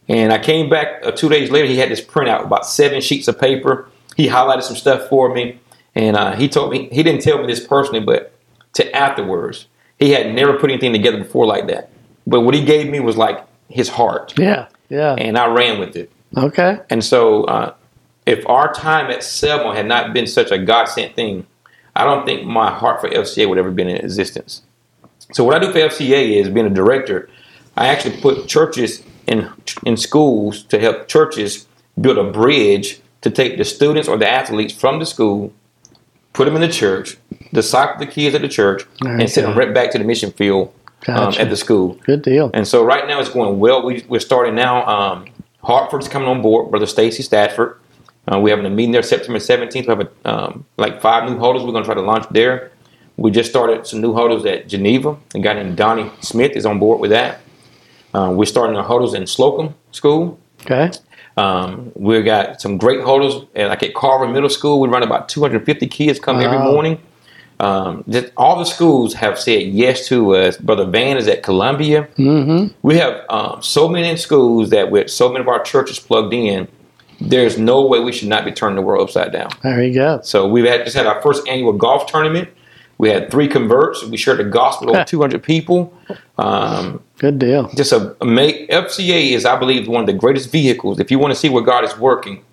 And 0.08 0.34
I 0.34 0.40
came 0.40 0.68
back 0.68 1.06
uh, 1.06 1.12
two 1.12 1.30
days 1.30 1.52
later. 1.52 1.68
He 1.68 1.78
had 1.78 1.90
this 1.90 2.02
printout 2.02 2.44
about 2.46 2.66
seven 2.66 3.00
sheets 3.02 3.28
of 3.28 3.40
paper. 3.40 3.88
He 4.18 4.28
highlighted 4.28 4.64
some 4.64 4.76
stuff 4.76 5.08
for 5.08 5.32
me, 5.32 5.60
and 5.94 6.18
uh, 6.18 6.36
he 6.36 6.50
told 6.50 6.72
me 6.72 6.90
he 6.92 7.04
didn't 7.04 7.22
tell 7.22 7.38
me 7.38 7.46
this 7.46 7.66
personally, 7.66 8.00
but 8.00 8.34
to 8.74 8.96
afterwards, 8.96 9.68
he 9.98 10.12
had 10.12 10.34
never 10.34 10.54
put 10.58 10.70
anything 10.72 10.94
together 10.94 11.18
before 11.18 11.46
like 11.46 11.68
that. 11.68 11.90
But 12.28 12.42
what 12.42 12.54
he 12.54 12.64
gave 12.64 12.90
me 12.90 13.00
was 13.00 13.18
like 13.18 13.44
his 13.70 13.90
heart, 13.90 14.34
Yeah, 14.38 14.68
yeah. 14.90 15.16
and 15.16 15.38
I 15.38 15.48
ran 15.48 15.80
with 15.80 15.96
it. 15.96 16.12
Okay. 16.38 16.80
And 16.90 17.04
so, 17.04 17.44
uh, 17.46 17.74
if 18.26 18.48
our 18.48 18.72
time 18.74 19.10
at 19.10 19.24
Selma 19.24 19.76
had 19.76 19.88
not 19.88 20.14
been 20.14 20.28
such 20.28 20.52
a 20.52 20.58
God 20.60 20.86
sent 20.86 21.16
thing, 21.16 21.48
I 21.96 22.04
don't 22.06 22.26
think 22.26 22.46
my 22.46 22.70
heart 22.72 23.02
for 23.02 23.10
FCA 23.10 23.50
would 23.50 23.58
ever 23.58 23.72
been 23.72 23.88
in 23.90 23.98
existence. 23.98 24.62
So, 25.34 25.44
what 25.44 25.56
I 25.56 25.60
do 25.60 25.72
for 25.72 25.80
FCA 25.80 26.40
is 26.40 26.50
being 26.50 26.68
a 26.68 26.70
director, 26.70 27.30
I 27.76 27.88
actually 27.88 28.22
put 28.22 28.48
churches 28.48 29.04
in 29.26 29.50
in 29.86 29.98
schools 29.98 30.64
to 30.66 30.80
help 30.80 31.08
churches 31.08 31.66
build 32.00 32.18
a 32.18 32.24
bridge 32.32 33.00
to 33.22 33.30
take 33.30 33.58
the 33.58 33.66
students 33.66 34.08
or 34.08 34.18
the 34.18 34.30
athletes 34.30 34.74
from 34.74 35.00
the 35.00 35.06
school, 35.06 35.52
put 36.34 36.46
them 36.46 36.56
in 36.56 36.62
the 36.62 36.70
church, 36.70 37.18
disciple 37.54 38.00
the 38.00 38.12
kids 38.12 38.36
at 38.36 38.42
the 38.42 38.48
church, 38.48 38.86
and 39.02 39.30
send 39.30 39.48
them 39.48 39.58
right 39.58 39.74
back 39.74 39.92
to 39.92 39.98
the 39.98 40.04
mission 40.04 40.32
field 40.32 40.74
um, 41.08 41.34
at 41.38 41.50
the 41.50 41.58
school. 41.58 41.94
Good 42.06 42.22
deal. 42.22 42.52
And 42.54 42.68
so 42.68 42.84
right 42.84 43.08
now 43.08 43.20
it's 43.20 43.30
going 43.30 43.60
well. 43.60 43.84
We, 43.84 44.06
we're 44.08 44.20
starting 44.20 44.56
now. 44.56 44.86
Um, 44.86 45.26
Hartford's 45.64 46.08
coming 46.08 46.28
on 46.28 46.42
board. 46.42 46.70
Brother 46.70 46.86
Stacy 46.86 47.24
Stafford. 47.24 47.80
Uh, 48.32 48.40
we're 48.40 48.56
having 48.56 48.66
a 48.66 48.70
meeting 48.70 48.92
there 48.92 49.02
September 49.02 49.40
17th. 49.40 49.74
We 49.74 49.88
have 49.88 50.02
a, 50.02 50.30
um, 50.30 50.66
like 50.78 51.02
five 51.02 51.30
new 51.30 51.38
holders. 51.38 51.64
We're 51.64 51.72
going 51.72 51.84
to 51.84 51.88
try 51.88 51.96
to 51.96 52.02
launch 52.02 52.28
there. 52.32 52.72
We 53.18 53.32
just 53.32 53.50
started 53.50 53.86
some 53.86 54.02
new 54.02 54.14
holders 54.14 54.46
at 54.46 54.68
Geneva. 54.68 55.18
A 55.36 55.40
guy 55.40 55.54
named 55.54 55.76
Donnie 55.76 56.10
Smith 56.22 56.54
is 56.56 56.66
on 56.66 56.80
board 56.80 57.02
with 57.02 57.12
that. 57.12 57.42
Uh, 58.14 58.32
we're 58.34 58.46
starting 58.46 58.76
our 58.78 58.84
holders 58.84 59.14
in 59.14 59.24
Slocomb 59.24 59.74
School. 59.92 60.40
Okay. 60.62 60.92
Um, 61.38 61.92
we've 61.96 62.26
got 62.26 62.62
some 62.62 62.78
great 62.78 63.02
holders, 63.02 63.46
at, 63.56 63.70
like 63.70 63.84
at 63.84 63.94
Carver 63.94 64.28
Middle 64.28 64.50
School. 64.50 64.80
We 64.80 64.90
run 64.90 65.04
about 65.04 65.30
250 65.30 65.88
kids 65.88 66.20
come 66.20 66.40
every 66.40 66.58
morning. 66.60 67.02
Um, 67.60 68.06
just, 68.08 68.32
all 68.38 68.58
the 68.58 68.66
schools 68.66 69.14
have 69.16 69.38
said 69.38 69.64
yes 69.64 70.08
to 70.08 70.36
us. 70.36 70.58
Brother 70.58 70.86
Van 70.86 71.18
is 71.18 71.28
at 71.28 71.44
Columbia. 71.44 72.08
Mm-hmm. 72.18 72.74
We 72.82 72.98
have 72.98 73.26
um, 73.30 73.62
so 73.62 73.90
many 73.90 74.16
schools 74.18 74.70
that 74.70 74.92
with 74.92 75.10
so 75.10 75.28
many 75.30 75.42
of 75.42 75.48
our 75.50 75.62
churches 75.62 76.00
plugged 76.00 76.34
in, 76.34 76.68
there's 77.20 77.58
no 77.58 77.86
way 77.86 78.00
we 78.00 78.14
should 78.14 78.30
not 78.30 78.46
be 78.46 78.52
turning 78.54 78.78
the 78.78 78.82
world 78.82 79.04
upside 79.04 79.34
down. 79.34 79.50
There 79.62 79.84
you 79.84 79.94
go. 79.94 80.22
So 80.24 80.48
we've 80.48 80.66
had, 80.66 80.86
just 80.86 80.96
had 80.96 81.06
our 81.06 81.22
first 81.22 81.46
annual 81.50 81.74
golf 81.74 82.06
tournament. 82.06 82.48
We 82.98 83.10
had 83.10 83.30
three 83.32 83.48
converts. 83.48 84.04
We 84.04 84.16
shared 84.18 84.40
the 84.40 84.46
gospel 84.46 84.94
with 84.94 85.08
200 85.08 85.44
people. 85.44 85.94
Um, 86.38 87.04
Good 87.18 87.40
deal. 87.40 87.70
just 87.76 87.92
a, 87.92 88.16
a 88.22 88.26
ma- 88.26 88.42
FCA 88.42 89.32
is, 89.32 89.44
I 89.46 89.58
believe, 89.58 89.88
one 89.88 90.02
of 90.02 90.08
the 90.08 90.14
greatest 90.14 90.50
vehicles. 90.52 91.00
If 91.00 91.12
you 91.12 91.20
want 91.20 91.34
to 91.34 91.40
see 91.40 91.50
where 91.50 91.64
God 91.64 91.84
is 91.84 91.98
working, 91.98 92.44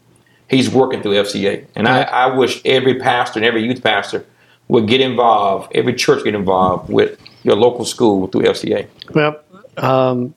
He's 0.49 0.71
working 0.71 1.03
through 1.03 1.15
FCA. 1.15 1.67
And 1.75 1.89
I, 1.89 2.03
I 2.03 2.27
wish 2.37 2.61
every 2.65 2.99
pastor 2.99 3.39
and 3.41 3.47
every 3.47 3.65
youth 3.65 3.83
pastor 3.83 4.25
would 4.68 4.88
get 4.88 5.00
involved, 5.00 5.70
every 5.75 5.94
church 5.94 6.25
get 6.25 6.35
involved 6.35 6.90
with 6.90 7.18
your 7.42 7.56
local 7.56 7.85
school 7.85 8.26
through 8.26 8.42
FCA. 8.42 8.87
Well, 9.14 9.40
um, 9.76 10.35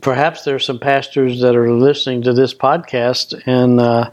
perhaps 0.00 0.44
there's 0.44 0.64
some 0.66 0.78
pastors 0.78 1.40
that 1.40 1.56
are 1.56 1.72
listening 1.72 2.22
to 2.22 2.32
this 2.32 2.52
podcast 2.52 3.40
and 3.46 3.80
uh, 3.80 4.10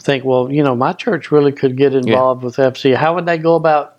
think, 0.00 0.24
well, 0.24 0.50
you 0.50 0.62
know, 0.62 0.74
my 0.74 0.92
church 0.92 1.30
really 1.30 1.52
could 1.52 1.76
get 1.76 1.94
involved 1.94 2.42
with 2.42 2.56
FCA. 2.56 2.96
How 2.96 3.14
would 3.14 3.26
they 3.26 3.38
go 3.38 3.54
about 3.54 3.96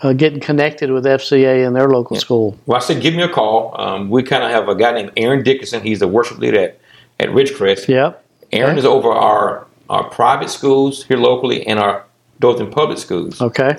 uh, 0.00 0.12
getting 0.12 0.40
connected 0.40 0.90
with 0.90 1.04
FCA 1.04 1.66
in 1.66 1.72
their 1.74 1.88
local 1.88 2.16
school? 2.16 2.58
Well, 2.66 2.76
I 2.76 2.80
said, 2.80 3.00
give 3.02 3.14
me 3.14 3.22
a 3.22 3.28
call. 3.28 3.78
Um, 3.80 4.10
we 4.10 4.22
kind 4.22 4.42
of 4.44 4.50
have 4.50 4.68
a 4.68 4.74
guy 4.74 4.92
named 4.92 5.12
Aaron 5.16 5.42
Dickerson. 5.42 5.82
He's 5.82 6.00
the 6.00 6.08
worship 6.08 6.38
leader 6.38 6.60
at, 6.60 6.80
at 7.20 7.28
Ridgecrest. 7.30 7.88
Yep. 7.88 8.24
Aaron 8.52 8.70
Okay. 8.70 8.78
is 8.78 8.84
over 8.84 9.10
our, 9.10 9.66
our 9.88 10.04
private 10.10 10.50
schools 10.50 11.04
here 11.04 11.16
locally 11.16 11.66
and 11.66 11.78
our 11.78 12.04
Dothan 12.40 12.70
public 12.70 12.98
schools. 12.98 13.40
Okay. 13.40 13.76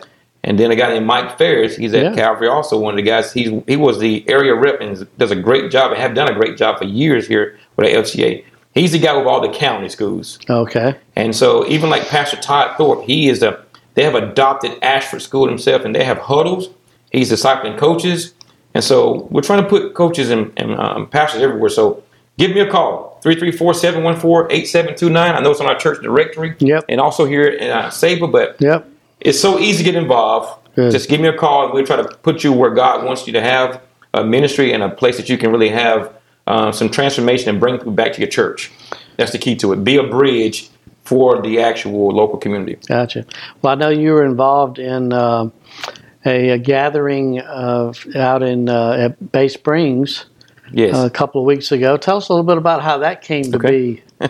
And 0.47 0.57
then 0.57 0.71
a 0.71 0.75
guy 0.75 0.93
named 0.93 1.05
Mike 1.05 1.37
Ferris, 1.37 1.75
he's 1.75 1.93
at 1.93 2.03
Yeah. 2.03 2.15
Calvary, 2.15 2.47
also 2.47 2.79
one 2.79 2.93
of 2.93 2.95
the 2.95 3.03
guys. 3.03 3.33
He's 3.33 3.51
he 3.67 3.75
was 3.75 3.99
the 3.99 4.23
area 4.29 4.55
rep 4.55 4.79
and 4.81 5.05
does 5.17 5.29
a 5.29 5.35
great 5.35 5.69
job 5.71 5.91
and 5.91 5.99
have 6.01 6.15
done 6.15 6.29
a 6.29 6.33
great 6.33 6.57
job 6.57 6.79
for 6.79 6.85
years 6.85 7.27
here 7.27 7.59
with 7.75 7.85
the 7.87 7.93
FCA. 7.93 8.43
He's 8.73 8.93
the 8.93 8.99
guy 8.99 9.15
with 9.17 9.27
all 9.27 9.41
the 9.41 9.49
county 9.49 9.89
schools. 9.89 10.39
Okay. 10.49 10.95
And 11.15 11.35
so 11.35 11.67
even 11.67 11.89
like 11.89 12.07
Pastor 12.07 12.37
Todd 12.37 12.77
Thorpe, 12.77 13.03
he 13.03 13.27
is 13.27 13.43
a 13.43 13.59
they 13.95 14.03
have 14.03 14.15
adopted 14.15 14.71
Ashford 14.81 15.21
School 15.21 15.47
himself 15.49 15.83
and 15.83 15.93
they 15.93 16.03
have 16.05 16.17
huddles. 16.19 16.69
He's 17.11 17.29
discipling 17.31 17.77
coaches. 17.77 18.33
And 18.73 18.83
so 18.83 19.27
we're 19.31 19.41
trying 19.41 19.63
to 19.63 19.67
put 19.69 19.95
coaches 19.95 20.29
and, 20.29 20.53
and 20.55 20.75
um, 20.79 21.07
pastors 21.09 21.41
everywhere. 21.41 21.69
So 21.69 22.03
give 22.37 22.51
me 22.51 22.59
a 22.61 22.69
call, 22.69 23.19
334-714-8729. 23.23 25.17
I 25.17 25.39
know 25.41 25.51
it's 25.51 25.59
on 25.59 25.67
our 25.67 25.77
church 25.77 26.01
directory. 26.03 26.55
Yep. 26.59 26.85
And 26.89 27.01
also 27.01 27.25
here 27.25 27.47
in 27.47 27.69
uh, 27.71 27.89
Sabre, 27.89 28.27
but 28.27 28.55
Yep. 28.59 28.87
It's 29.27 29.39
so 29.39 29.59
easy 29.59 29.83
to 29.83 29.91
get 29.91 30.01
involved. 30.01 30.49
Good. 30.75 30.91
Just 30.91 31.09
give 31.09 31.19
me 31.21 31.27
a 31.27 31.33
call 31.37 31.65
and 31.65 31.73
we'll 31.73 31.85
try 31.85 31.95
to 31.97 32.03
put 32.23 32.43
you 32.43 32.53
where 32.53 32.71
God 32.73 33.03
wants 33.05 33.27
you 33.27 33.33
to 33.33 33.41
have 33.41 33.81
a 34.13 34.23
ministry 34.23 34.73
and 34.73 34.81
a 34.83 34.89
place 34.89 35.17
that 35.17 35.27
you 35.29 35.37
can 35.37 35.51
really 35.51 35.69
have 35.69 36.13
uh, 36.45 36.71
some 36.71 36.89
transformation 36.89 37.49
and 37.49 37.59
bring 37.59 37.77
people 37.77 37.91
back 37.93 38.13
to 38.13 38.19
your 38.19 38.29
church. 38.29 38.71
That's 39.17 39.31
the 39.31 39.37
key 39.37 39.55
to 39.57 39.73
it. 39.73 39.83
Be 39.83 39.97
a 39.97 40.03
bridge 40.03 40.69
for 41.03 41.41
the 41.41 41.59
actual 41.61 42.09
local 42.09 42.37
community. 42.37 42.77
Gotcha. 42.87 43.25
Well, 43.61 43.73
I 43.73 43.75
know 43.75 43.89
you 43.89 44.11
were 44.13 44.25
involved 44.25 44.77
in 44.79 45.11
uh, 45.13 45.49
a, 46.25 46.49
a 46.51 46.57
gathering 46.57 47.39
of 47.41 48.05
out 48.15 48.43
in 48.43 48.69
uh, 48.69 48.91
at 49.09 49.31
Bay 49.31 49.47
Springs 49.47 50.25
Yes. 50.71 50.93
uh, 50.95 51.05
a 51.05 51.09
couple 51.09 51.39
of 51.41 51.47
weeks 51.47 51.71
ago. 51.71 51.95
Tell 51.97 52.17
us 52.17 52.27
a 52.29 52.33
little 52.33 52.45
bit 52.45 52.57
about 52.57 52.83
how 52.83 52.97
that 52.99 53.21
came 53.21 53.43
to 53.51 53.57
Okay. 53.57 53.69
be. 53.69 54.03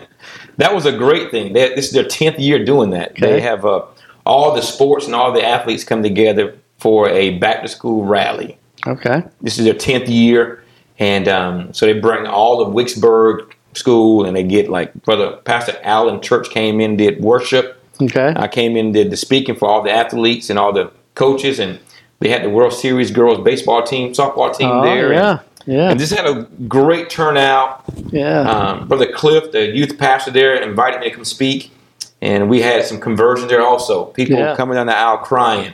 That 0.58 0.74
was 0.74 0.86
a 0.86 0.92
great 0.96 1.30
thing. 1.30 1.52
They, 1.52 1.68
this 1.74 1.86
is 1.86 1.92
their 1.92 2.04
tenth 2.04 2.38
year 2.40 2.64
doing 2.64 2.90
that. 2.90 3.12
Okay. 3.12 3.20
They 3.34 3.40
have 3.40 3.64
uh, 3.64 3.82
all 4.28 4.54
the 4.54 4.62
sports 4.62 5.06
and 5.06 5.14
all 5.14 5.32
the 5.32 5.44
athletes 5.44 5.82
come 5.82 6.02
together 6.02 6.56
for 6.78 7.08
a 7.08 7.38
back 7.38 7.62
to 7.62 7.68
school 7.68 8.04
rally. 8.04 8.58
Okay. 8.86 9.24
This 9.40 9.58
is 9.58 9.64
their 9.64 9.74
tenth 9.74 10.08
year, 10.08 10.62
and 10.98 11.26
um, 11.26 11.72
so 11.72 11.86
they 11.86 11.98
bring 11.98 12.26
all 12.26 12.60
of 12.60 12.72
Wicksburg 12.72 13.52
School, 13.74 14.24
and 14.24 14.36
they 14.36 14.44
get 14.44 14.68
like 14.68 14.92
brother 15.02 15.36
Pastor 15.44 15.76
Allen 15.82 16.20
Church 16.20 16.50
came 16.50 16.80
in 16.80 16.96
did 16.96 17.20
worship. 17.20 17.82
Okay. 18.00 18.32
I 18.36 18.46
came 18.46 18.76
in 18.76 18.92
did 18.92 19.10
the 19.10 19.16
speaking 19.16 19.56
for 19.56 19.68
all 19.68 19.82
the 19.82 19.90
athletes 19.90 20.50
and 20.50 20.58
all 20.58 20.72
the 20.72 20.92
coaches, 21.14 21.58
and 21.58 21.80
they 22.20 22.28
had 22.28 22.44
the 22.44 22.50
World 22.50 22.72
Series 22.72 23.10
girls 23.10 23.42
baseball 23.42 23.82
team, 23.82 24.12
softball 24.12 24.54
team 24.56 24.68
oh, 24.68 24.82
there. 24.84 25.06
and- 25.06 25.14
yeah. 25.14 25.38
Yeah. 25.66 25.90
and 25.90 26.00
just 26.00 26.14
had 26.14 26.24
a 26.24 26.44
great 26.66 27.10
turnout. 27.10 27.84
yeah. 28.10 28.40
Um, 28.40 28.88
Brother 28.88 29.12
Cliff, 29.12 29.52
the 29.52 29.66
youth 29.66 29.98
pastor 29.98 30.30
there, 30.30 30.54
invited 30.62 31.00
me 31.00 31.10
to 31.10 31.14
come 31.14 31.26
speak, 31.26 31.70
and 32.20 32.48
we 32.48 32.60
had 32.60 32.84
some 32.84 32.98
conversions 33.00 33.48
there 33.50 33.62
also. 33.66 34.06
People 34.06 34.36
Yeah. 34.38 34.56
coming 34.56 34.74
down 34.74 34.86
the 34.86 34.96
aisle 34.96 35.18
crying, 35.18 35.72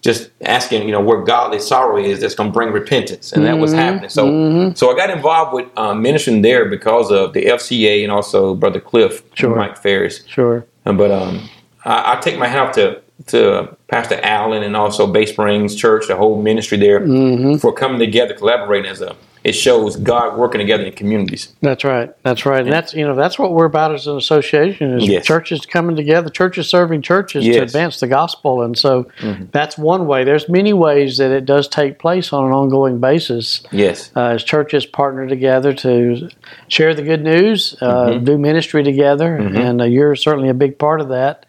just 0.00 0.30
asking, 0.44 0.86
you 0.86 0.92
know, 0.92 1.00
where 1.00 1.20
godly 1.22 1.58
sorrow 1.58 1.96
is 1.98 2.20
that's 2.20 2.34
going 2.34 2.50
to 2.50 2.52
bring 2.54 2.72
repentance, 2.72 3.32
and 3.32 3.44
that 3.44 3.58
was 3.58 3.72
Mhm. 3.72 3.76
happening. 3.78 4.08
So, 4.10 4.26
Mhm. 4.26 4.76
so 4.76 4.90
I 4.90 4.96
got 4.96 5.10
involved 5.10 5.52
with 5.52 5.66
um, 5.76 6.00
ministering 6.02 6.42
there 6.42 6.64
because 6.64 7.10
of 7.10 7.34
the 7.34 7.46
FCA 7.46 8.02
and 8.02 8.10
also 8.10 8.54
Brother 8.54 8.80
Cliff, 8.80 9.22
Sure. 9.34 9.54
Mike 9.54 9.76
Ferris. 9.76 10.22
sure. 10.26 10.64
Uh, 10.86 10.92
But 10.92 11.10
um, 11.10 11.48
I, 11.84 12.14
I 12.14 12.20
take 12.20 12.38
my 12.38 12.46
hat 12.48 12.60
off 12.60 12.72
to 12.72 13.01
to 13.28 13.76
Pastor 13.88 14.18
Allen 14.22 14.62
and 14.62 14.76
also 14.76 15.06
Bay 15.06 15.26
Springs 15.26 15.74
Church, 15.74 16.06
the 16.08 16.16
whole 16.16 16.40
ministry 16.40 16.78
there, 16.78 17.00
Mhm. 17.00 17.60
for 17.60 17.72
coming 17.72 17.98
together, 17.98 18.34
collaborating 18.34 18.90
as 18.90 19.00
a. 19.00 19.14
It 19.44 19.56
shows 19.56 19.96
God 19.96 20.38
working 20.38 20.60
together 20.60 20.84
in 20.84 20.92
communities. 20.92 21.52
That's 21.62 21.82
right. 21.82 22.10
That's 22.22 22.46
right. 22.46 22.62
And 22.62 22.72
that's 22.72 22.94
you 22.94 23.04
know 23.04 23.16
that's 23.16 23.40
what 23.40 23.52
we're 23.52 23.64
about 23.64 23.92
as 23.92 24.06
an 24.06 24.16
association 24.16 24.96
is 24.98 25.08
Yes. 25.08 25.26
churches 25.26 25.66
coming 25.66 25.96
together, 25.96 26.28
churches 26.30 26.68
serving 26.68 27.02
churches 27.02 27.44
to 27.44 27.58
advance 27.58 27.98
the 27.98 28.06
gospel. 28.06 28.62
And 28.62 28.78
so 28.78 29.06
Mhm. 29.20 29.48
that's 29.50 29.76
one 29.76 30.06
way. 30.06 30.22
There's 30.22 30.48
many 30.48 30.72
ways 30.72 31.16
that 31.18 31.32
it 31.32 31.44
does 31.44 31.66
take 31.66 31.98
place 31.98 32.32
on 32.32 32.44
an 32.46 32.52
ongoing 32.52 32.98
basis 33.00 33.64
Yes. 33.72 34.12
uh, 34.14 34.26
as 34.26 34.44
churches 34.44 34.86
partner 34.86 35.26
together 35.26 35.72
to 35.72 36.28
share 36.68 36.94
the 36.94 37.02
good 37.02 37.24
news, 37.24 37.76
uh, 37.82 38.10
Mhm. 38.10 38.24
do 38.24 38.38
ministry 38.38 38.84
together, 38.84 39.40
Mhm. 39.42 39.56
and 39.58 39.80
uh, 39.80 39.86
you're 39.86 40.14
certainly 40.14 40.50
a 40.50 40.54
big 40.54 40.78
part 40.78 41.00
of 41.00 41.08
that. 41.08 41.46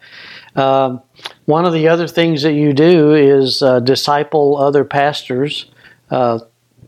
Um, 0.56 1.02
one 1.46 1.64
of 1.64 1.72
the 1.72 1.88
other 1.88 2.06
things 2.06 2.42
that 2.42 2.52
you 2.52 2.72
do 2.72 3.14
is 3.14 3.62
uh, 3.62 3.80
disciple 3.80 4.56
other 4.56 4.84
pastors, 4.84 5.66
uh, 6.10 6.38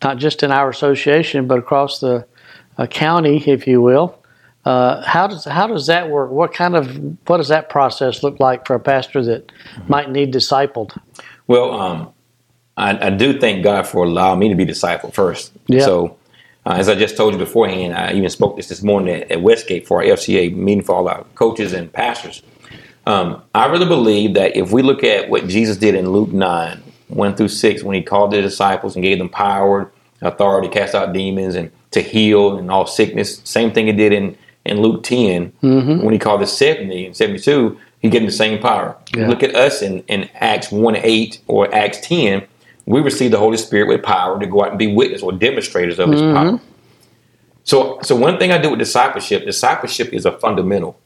not 0.02 0.18
just 0.18 0.42
in 0.42 0.52
our 0.52 0.70
association, 0.70 1.46
but 1.46 1.58
across 1.58 2.00
the 2.00 2.26
uh, 2.78 2.87
county, 2.87 3.42
if 3.46 3.66
you 3.66 3.80
will. 3.80 4.23
Uh, 4.64 5.00
how 5.04 5.28
does 5.28 5.44
how 5.44 5.66
does 5.68 5.87
that 5.87 6.11
work? 6.11 6.30
What 6.30 6.52
kind 6.52 6.75
of 6.75 6.96
what 7.28 7.37
does 7.37 7.49
that 7.49 7.68
process 7.68 8.25
look 8.25 8.40
like 8.40 8.66
for 8.66 8.75
a 8.75 8.80
pastor 8.80 9.23
that 9.25 9.52
might 9.87 10.11
need 10.11 10.32
discipled? 10.32 10.99
Well, 11.46 11.73
um, 11.73 12.12
I, 12.76 13.06
I 13.06 13.11
do 13.11 13.38
thank 13.38 13.62
God 13.62 13.87
for 13.87 14.04
allowing 14.04 14.40
me 14.40 14.49
to 14.49 14.56
be 14.56 14.66
discipled 14.66 15.14
first. 15.14 15.52
Yeah. 15.68 15.85
So, 15.85 16.16
uh, 16.66 16.75
as 16.78 16.88
I 16.88 16.96
just 16.96 17.16
told 17.16 17.35
you 17.35 17.38
beforehand, 17.38 17.94
I 17.94 18.12
even 18.12 18.28
spoke 18.28 18.56
this 18.56 18.68
this 18.68 18.82
morning 18.82 19.23
at, 19.23 19.30
at 19.30 19.42
Westgate 19.42 19.87
for 19.87 20.02
our 20.02 20.04
FCA 20.04 20.52
meeting 20.52 20.82
for 20.82 20.96
all 20.96 21.08
our 21.08 21.23
coaches 21.37 21.73
and 21.73 21.92
pastors. 21.92 22.42
Um, 23.06 23.42
I 23.54 23.66
really 23.66 23.86
believe 23.86 24.34
that 24.34 24.56
if 24.56 24.72
we 24.72 24.82
look 24.82 25.04
at 25.04 25.28
what 25.30 25.46
Jesus 25.46 25.76
did 25.76 25.94
in 25.94 26.10
Luke 26.10 26.32
9, 26.32 26.82
1 27.08 27.36
through 27.36 27.48
6, 27.48 27.82
when 27.84 27.94
he 27.94 28.02
called 28.02 28.32
the 28.32 28.42
disciples 28.42 28.96
and 28.96 29.04
gave 29.04 29.18
them 29.18 29.28
power, 29.28 29.92
authority, 30.20 30.68
to 30.68 30.75
cast 30.75 30.94
out 30.94 31.12
demons, 31.12 31.54
and 31.54 31.70
to 31.92 32.00
heal 32.00 32.58
and 32.58 32.70
all 32.70 32.86
sickness, 32.86 33.40
same 33.44 33.70
thing 33.72 33.86
he 33.86 33.92
did 33.92 34.12
in, 34.12 34.36
in 34.64 34.80
Luke 34.80 35.04
10, 35.04 35.52
Mhm. 35.62 36.02
when 36.02 36.12
he 36.12 36.18
called 36.18 36.40
the 36.40 36.46
70 36.48 37.06
and 37.06 37.16
72, 37.16 37.78
he 38.00 38.08
gave 38.08 38.22
them 38.22 38.26
the 38.26 38.32
same 38.32 38.58
power. 38.60 38.96
Yeah. 39.16 39.28
Look 39.28 39.44
at 39.44 39.54
us 39.54 39.82
in, 39.82 40.00
in 40.08 40.28
Acts 40.34 40.72
1 40.72 40.96
8 40.96 41.38
or 41.47 41.73
Acts 41.73 42.00
10, 42.00 42.42
we 42.86 43.00
receive 43.00 43.30
the 43.30 43.38
Holy 43.38 43.56
Spirit 43.56 43.86
with 43.88 44.02
power 44.02 44.38
to 44.40 44.47
go 44.47 44.62
out 44.64 44.71
and 44.71 44.78
be 44.78 44.92
witnesses 44.92 45.23
or 45.23 45.32
demonstrators 45.32 45.99
of 46.00 46.10
his 46.10 46.23
Mhm. 46.23 46.34
power. 46.34 46.60
So, 47.62 47.99
so 48.02 48.16
one 48.16 48.38
thing 48.38 48.50
I 48.52 48.58
do 48.58 48.71
with 48.71 48.78
discipleship, 48.80 49.45
discipleship 49.45 50.12
is 50.12 50.25
a 50.26 50.32
fundamental, 50.32 50.97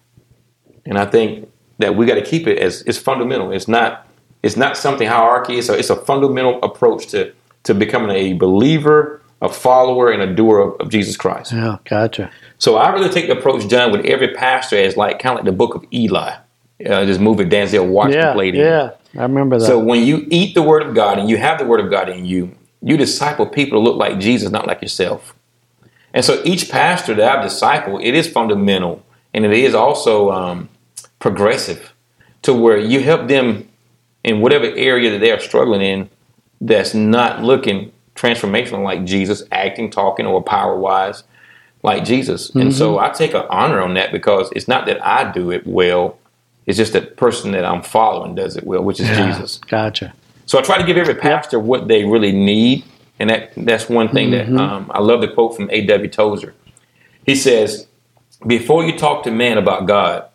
and 0.86 0.98
I 0.98 1.04
think 1.06 1.48
that 1.80 1.96
we 1.96 2.06
got 2.06 2.14
to 2.14 2.22
keep 2.24 2.46
it 2.46 2.58
as 2.58 2.82
it's 2.82 2.98
fundamental. 2.98 3.50
It's 3.52 3.68
not 3.68 4.06
it's 4.42 4.56
not 4.56 4.76
something 4.76 5.08
hierarchy. 5.08 5.58
A, 5.58 5.72
it's 5.74 5.90
a 5.90 5.96
fundamental 5.96 6.62
approach 6.62 7.08
to 7.08 7.32
to 7.64 7.74
becoming 7.74 8.10
a 8.16 8.32
believer, 8.34 9.20
a 9.42 9.48
follower, 9.48 10.10
and 10.10 10.22
a 10.22 10.34
doer 10.34 10.60
of, 10.60 10.80
of 10.80 10.88
Jesus 10.90 11.16
Christ. 11.16 11.52
Yeah, 11.52 11.78
gotcha. 11.84 12.30
So 12.58 12.76
I 12.76 12.90
really 12.90 13.10
take 13.10 13.26
the 13.26 13.36
approach 13.38 13.68
done 13.68 13.92
with 13.92 14.04
every 14.06 14.32
pastor 14.34 14.76
as 14.76 14.96
like 14.96 15.18
kind 15.18 15.32
of 15.38 15.44
like 15.44 15.44
the 15.46 15.56
book 15.56 15.74
of 15.74 15.84
Eli, 15.92 16.36
uh, 16.86 17.04
this 17.04 17.18
movie 17.18 17.44
Denzel 17.44 17.86
Washington 17.88 18.20
Yeah, 18.20 18.32
played 18.32 18.54
in. 18.54 18.60
yeah, 18.62 18.90
I 19.18 19.22
remember 19.22 19.58
that. 19.58 19.66
So 19.66 19.78
when 19.78 20.04
you 20.04 20.26
eat 20.30 20.54
the 20.54 20.62
Word 20.62 20.82
of 20.82 20.94
God 20.94 21.18
and 21.18 21.28
you 21.28 21.36
have 21.36 21.58
the 21.58 21.66
Word 21.66 21.80
of 21.80 21.90
God 21.90 22.08
in 22.08 22.24
you, 22.24 22.54
you 22.82 22.96
disciple 22.96 23.46
people 23.46 23.78
to 23.78 23.82
look 23.82 23.96
like 23.96 24.18
Jesus, 24.18 24.50
not 24.50 24.66
like 24.66 24.80
yourself. 24.80 25.34
And 26.14 26.24
so 26.24 26.40
each 26.44 26.70
pastor 26.70 27.14
that 27.14 27.38
I've 27.38 27.44
discipled, 27.44 28.04
it 28.04 28.14
is 28.14 28.26
fundamental 28.26 29.04
and 29.34 29.44
it 29.44 29.52
is 29.52 29.74
also 29.74 30.30
um, 30.30 30.69
progressive 31.20 31.92
to 32.42 32.52
where 32.52 32.76
you 32.78 33.00
help 33.02 33.28
them 33.28 33.68
in 34.24 34.40
whatever 34.40 34.64
area 34.66 35.10
that 35.10 35.18
they 35.20 35.30
are 35.30 35.40
struggling 35.40 35.80
in 35.80 36.10
that's 36.60 36.92
not 36.94 37.42
looking 37.42 37.92
transformational 38.14 38.82
like 38.82 39.04
Jesus, 39.04 39.42
acting, 39.52 39.90
talking, 39.90 40.26
or 40.26 40.42
power 40.42 40.76
wise 40.76 41.22
like 41.82 42.04
Jesus. 42.04 42.50
And 42.50 42.74
so 42.74 42.98
I 42.98 43.08
take 43.10 43.32
an 43.32 43.46
honor 43.48 43.80
on 43.80 43.94
that 43.94 44.12
because 44.12 44.50
it's 44.54 44.68
not 44.68 44.84
that 44.86 45.04
I 45.06 45.30
do 45.32 45.50
it 45.50 45.66
well, 45.66 46.18
it's 46.66 46.76
just 46.76 46.92
that 46.92 47.16
person 47.16 47.52
that 47.52 47.64
I'm 47.64 47.82
following 47.82 48.34
does 48.34 48.56
it 48.56 48.64
well, 48.64 48.82
which 48.82 49.00
is 49.00 49.08
Yeah, 49.08 49.32
Jesus. 49.32 49.58
Gotcha. 49.58 50.12
So 50.44 50.58
I 50.58 50.62
try 50.62 50.76
to 50.78 50.84
give 50.84 50.98
every 50.98 51.14
pastor 51.14 51.58
what 51.58 51.88
they 51.88 52.04
really 52.04 52.32
need, 52.32 52.84
and 53.18 53.30
that 53.30 53.52
that's 53.56 53.88
one 53.88 54.08
thing 54.08 54.30
Mm-hmm. 54.30 54.56
that 54.56 54.62
um, 54.62 54.90
I 54.92 55.00
love 55.00 55.20
the 55.22 55.28
quote 55.28 55.56
from 55.56 55.70
A.W. 55.70 56.10
Tozer. 56.10 56.54
He 57.24 57.34
says, 57.34 57.86
"Before 58.46 58.84
you 58.84 58.98
talk 58.98 59.22
to 59.24 59.30
man 59.30 59.56
about 59.56 59.86
God, 59.86 60.26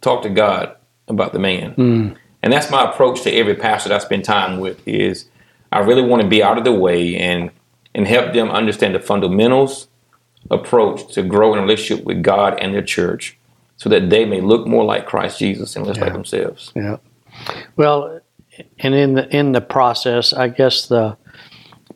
talk 0.00 0.22
to 0.22 0.30
God 0.30 0.74
about 1.08 1.32
the 1.32 1.38
man." 1.38 1.74
Mm. 1.74 2.16
And 2.42 2.52
that's 2.52 2.70
my 2.70 2.90
approach 2.90 3.22
to 3.22 3.32
every 3.32 3.54
pastor 3.54 3.88
that 3.88 3.96
I 3.96 3.98
spend 4.04 4.24
time 4.24 4.58
with. 4.60 4.86
Is 4.86 5.26
I 5.72 5.80
really 5.80 6.02
want 6.02 6.22
to 6.22 6.28
be 6.28 6.42
out 6.42 6.58
of 6.58 6.64
the 6.64 6.72
way 6.72 7.16
and 7.16 7.50
and 7.94 8.06
help 8.06 8.32
them 8.32 8.48
understand 8.50 8.94
the 8.94 9.00
fundamentals 9.00 9.88
approach 10.50 11.12
to 11.14 11.22
grow 11.22 11.52
in 11.52 11.58
a 11.58 11.62
relationship 11.62 12.04
with 12.06 12.22
God 12.22 12.58
and 12.60 12.72
their 12.72 12.82
church, 12.82 13.36
so 13.76 13.88
that 13.88 14.08
they 14.10 14.24
may 14.24 14.40
look 14.40 14.66
more 14.66 14.84
like 14.84 15.06
Christ 15.06 15.38
Jesus 15.38 15.74
and 15.76 15.86
less 15.86 15.96
Yeah. 15.96 16.04
like 16.04 16.12
themselves. 16.12 16.72
Yeah. 16.76 16.96
Well, 17.76 18.20
and 18.80 18.94
in 18.94 19.14
the 19.14 19.36
in 19.36 19.52
the 19.52 19.60
process, 19.60 20.32
I 20.32 20.48
guess 20.48 20.86
the 20.86 21.16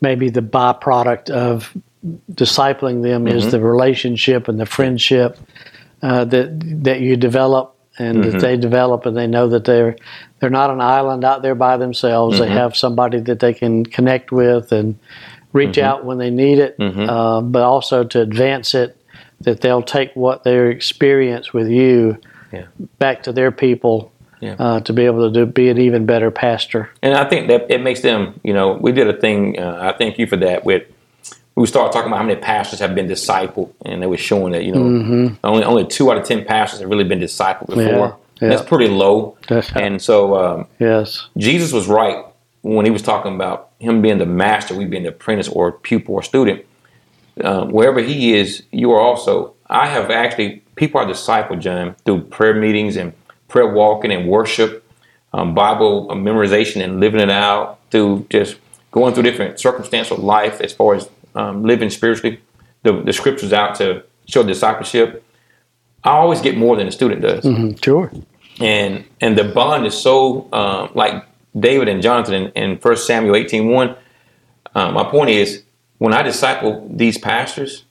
maybe 0.01 0.29
the 0.29 0.41
byproduct 0.41 1.29
of 1.29 1.73
discipling 2.33 3.01
them 3.03 3.27
is 3.27 3.45
Mhm. 3.45 3.51
the 3.51 3.61
relationship 3.61 4.47
and 4.49 4.59
the 4.59 4.65
friendship 4.65 5.37
uh, 6.01 6.25
that 6.25 6.83
that 6.83 6.99
you 6.99 7.15
develop 7.15 7.72
and 7.99 8.23
Mhm. 8.23 8.31
that 8.31 8.41
they 8.41 8.57
develop, 8.57 9.05
and 9.05 9.15
they 9.15 9.27
know 9.27 9.47
that 9.47 9.65
they're 9.65 9.95
they're 10.39 10.49
not 10.49 10.69
an 10.69 10.81
island 10.81 11.23
out 11.23 11.41
there 11.41 11.55
by 11.55 11.77
themselves. 11.77 12.35
Mhm. 12.35 12.39
They 12.43 12.49
have 12.49 12.75
somebody 12.75 13.19
that 13.21 13.39
they 13.39 13.53
can 13.53 13.85
connect 13.85 14.29
with 14.31 14.73
and 14.73 14.95
reach 15.53 15.77
Mhm. 15.77 15.83
out 15.83 16.03
when 16.03 16.17
they 16.17 16.29
need 16.29 16.59
it, 16.59 16.77
Mhm. 16.77 17.07
uh, 17.07 17.39
but 17.41 17.61
also 17.63 18.03
to 18.03 18.19
advance 18.19 18.75
it. 18.75 18.97
That 19.41 19.61
they'll 19.61 19.81
take 19.81 20.11
what 20.15 20.43
their 20.43 20.69
experience 20.69 21.53
with 21.53 21.69
you 21.69 22.17
Yeah. 22.51 22.63
back 22.99 23.23
to 23.23 23.31
their 23.31 23.51
people 23.51 24.11
Yeah. 24.41 24.55
uh, 24.59 24.79
to 24.81 24.91
be 24.93 25.05
able 25.05 25.29
to 25.29 25.33
do, 25.33 25.45
be 25.45 25.69
an 25.69 25.77
even 25.77 26.05
better 26.05 26.29
pastor. 26.31 26.89
And 27.01 27.13
I 27.13 27.23
think 27.23 27.47
that 27.47 27.65
it 27.69 27.81
makes 27.81 28.01
them, 28.01 28.33
you 28.43 28.53
know, 28.53 28.77
we 28.81 28.91
did 28.91 29.07
a 29.07 29.13
thing. 29.13 29.57
Uh, 29.59 29.77
I 29.81 29.97
thank 29.97 30.17
you 30.19 30.27
for 30.27 30.35
that. 30.37 30.65
With 30.65 30.83
we 31.55 31.67
started 31.67 31.91
talking 31.93 32.07
about 32.07 32.17
how 32.17 32.23
many 32.25 32.39
pastors 32.39 32.79
have 32.79 32.95
been 32.95 33.07
discipled, 33.07 33.69
and 33.85 34.01
they 34.01 34.07
were 34.07 34.17
showing 34.17 34.53
that 34.53 34.63
you 34.63 34.71
know 34.71 34.79
Mhm. 34.81 35.37
only 35.43 35.63
only 35.63 35.85
two 35.85 36.11
out 36.11 36.17
of 36.17 36.23
ten 36.25 36.43
pastors 36.45 36.79
have 36.79 36.89
really 36.89 37.03
been 37.03 37.19
discipled 37.19 37.67
before. 37.67 37.83
Yeah, 37.83 38.13
yeah. 38.41 38.49
That's 38.49 38.61
pretty 38.63 38.87
low. 38.87 39.35
That's- 39.47 39.71
And 39.75 40.01
so 40.01 40.35
um, 40.35 40.65
Yes. 40.79 41.27
Jesus 41.37 41.71
was 41.71 41.87
right 41.87 42.17
when 42.63 42.85
he 42.85 42.91
was 42.91 43.01
talking 43.01 43.35
about 43.35 43.69
him 43.79 44.01
being 44.01 44.17
the 44.17 44.25
master, 44.25 44.73
we 44.75 44.85
being 44.85 45.03
the 45.03 45.09
apprentice 45.09 45.47
or 45.49 45.71
pupil 45.73 46.15
or 46.15 46.23
student. 46.23 46.61
Um, 47.43 47.69
wherever 47.71 47.99
he 47.99 48.35
is, 48.35 48.63
you 48.71 48.91
are 48.91 48.99
also. 48.99 49.53
I 49.69 49.87
have 49.87 50.11
actually 50.11 50.61
people 50.75 50.99
are 51.01 51.05
discipled, 51.05 51.59
John, 51.59 51.95
through 52.05 52.21
prayer 52.21 52.53
meetings 52.53 52.95
and 52.95 53.13
prayer 53.47 53.67
walking 53.67 54.11
and 54.11 54.27
worship, 54.27 54.83
um, 55.33 55.53
Bible 55.53 56.07
memorization 56.09 56.83
and 56.83 56.99
living 56.99 57.19
it 57.21 57.29
out 57.31 57.77
through 57.91 58.25
just 58.29 58.55
going 58.91 59.13
through 59.13 59.23
different 59.23 59.59
circumstances 59.59 60.11
of 60.17 60.23
life 60.23 60.61
as 60.61 60.73
far 60.73 60.93
as 60.95 61.09
um, 61.35 61.63
living 61.63 61.89
spiritually. 61.89 62.39
The, 62.83 63.01
the 63.01 63.13
scriptures 63.13 63.53
out 63.53 63.75
to 63.75 64.03
show 64.25 64.43
discipleship. 64.43 65.23
I 66.03 66.11
always 66.11 66.41
get 66.41 66.57
more 66.57 66.75
than 66.75 66.87
a 66.87 66.91
student 66.91 67.21
does 67.21 67.45
Mhm. 67.45 67.81
Sure. 67.83 68.11
and 68.59 69.05
and 69.21 69.37
the 69.37 69.45
bond 69.45 69.85
is 69.85 69.93
so 69.95 70.47
um, 70.51 70.89
like 70.93 71.23
David 71.57 71.87
and 71.87 72.01
Jonathan 72.01 72.33
in, 72.33 72.71
in 72.71 72.77
1 72.77 72.95
Samuel 72.97 73.35
18 73.35 73.69
1. 73.69 73.95
Um, 74.75 74.93
my 74.95 75.03
point 75.05 75.29
is 75.29 75.63
when 75.99 76.13
I 76.13 76.23
disciple 76.23 76.87
these 76.93 77.17
pastors, 77.17 77.85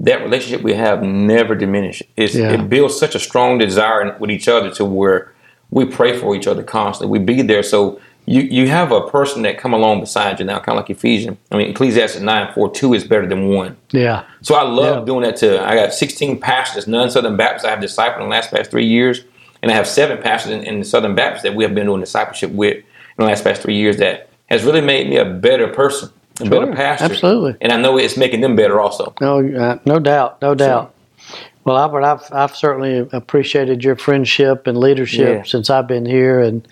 that 0.00 0.20
relationship 0.22 0.62
we 0.62 0.74
have 0.74 1.02
never 1.02 1.54
diminishes. 1.54 2.06
It's, 2.16 2.34
Yeah. 2.34 2.52
It 2.52 2.68
builds 2.68 2.98
such 2.98 3.14
a 3.14 3.18
strong 3.20 3.58
desire 3.58 4.16
with 4.20 4.30
each 4.30 4.48
other 4.48 4.70
to 4.72 4.84
where 4.84 5.32
we 5.70 5.84
pray 5.86 6.18
for 6.18 6.34
each 6.36 6.46
other 6.46 6.62
constantly. 6.62 7.18
We 7.18 7.24
be 7.24 7.40
there. 7.42 7.62
So 7.62 8.00
you, 8.26 8.42
you 8.42 8.68
have 8.68 8.90
a 8.92 9.08
person 9.08 9.42
that 9.42 9.58
come 9.58 9.72
along 9.74 10.00
beside 10.00 10.38
you 10.40 10.46
now, 10.46 10.58
kind 10.58 10.78
of 10.78 10.82
like 10.84 10.90
Ephesians. 10.90 11.36
I 11.52 11.56
mean, 11.56 11.68
Ecclesiastes 11.70 12.20
9 12.20 12.52
4 12.54 12.70
2 12.72 12.94
is 12.94 13.04
better 13.04 13.26
than 13.26 13.48
one. 13.48 13.76
Yeah. 13.90 14.24
So 14.42 14.54
I 14.54 14.62
love 14.62 15.00
Yeah. 15.00 15.04
doing 15.04 15.22
that 15.22 15.36
too. 15.36 15.58
I 15.58 15.74
got 15.74 15.92
16 15.92 16.40
pastors, 16.40 16.86
none 16.86 17.10
Southern 17.10 17.36
Baptists 17.36 17.64
I 17.64 17.70
have 17.70 17.80
discipled 17.80 18.16
in 18.16 18.22
the 18.24 18.28
last 18.28 18.50
past 18.50 18.70
three 18.70 18.86
years. 18.86 19.22
And 19.62 19.70
I 19.70 19.74
have 19.74 19.86
seven 19.86 20.20
pastors 20.22 20.52
in, 20.52 20.62
in 20.64 20.78
the 20.80 20.84
Southern 20.84 21.14
Baptists 21.14 21.42
that 21.44 21.54
we 21.54 21.64
have 21.64 21.74
been 21.74 21.86
doing 21.86 22.00
discipleship 22.00 22.50
with 22.50 22.76
in 22.76 22.84
the 23.18 23.24
last 23.24 23.44
past 23.44 23.62
three 23.62 23.76
years 23.76 23.96
that 23.98 24.28
has 24.46 24.62
really 24.64 24.82
made 24.82 25.08
me 25.08 25.16
a 25.16 25.24
better 25.24 25.68
person, 25.68 26.10
a 26.40 26.44
better 26.48 26.72
pastor. 26.72 27.06
Absolutely. 27.06 27.56
And 27.62 27.72
I 27.72 27.80
know 27.80 27.96
it's 27.96 28.16
making 28.16 28.42
them 28.42 28.56
better 28.56 28.78
also. 28.80 29.14
No, 29.22 29.38
uh, 29.56 29.78
no 29.86 29.98
doubt, 30.00 30.40
no 30.42 30.54
doubt. 30.54 30.94
Well, 31.64 31.78
Albert, 31.78 32.02
I've 32.04 32.22
I've 32.30 32.54
certainly 32.54 33.08
appreciated 33.12 33.82
your 33.84 33.96
friendship 33.96 34.66
and 34.66 34.76
leadership 34.76 35.38
Yeah. 35.38 35.42
since 35.44 35.70
I've 35.70 35.86
been 35.88 36.04
here, 36.04 36.40
and 36.40 36.68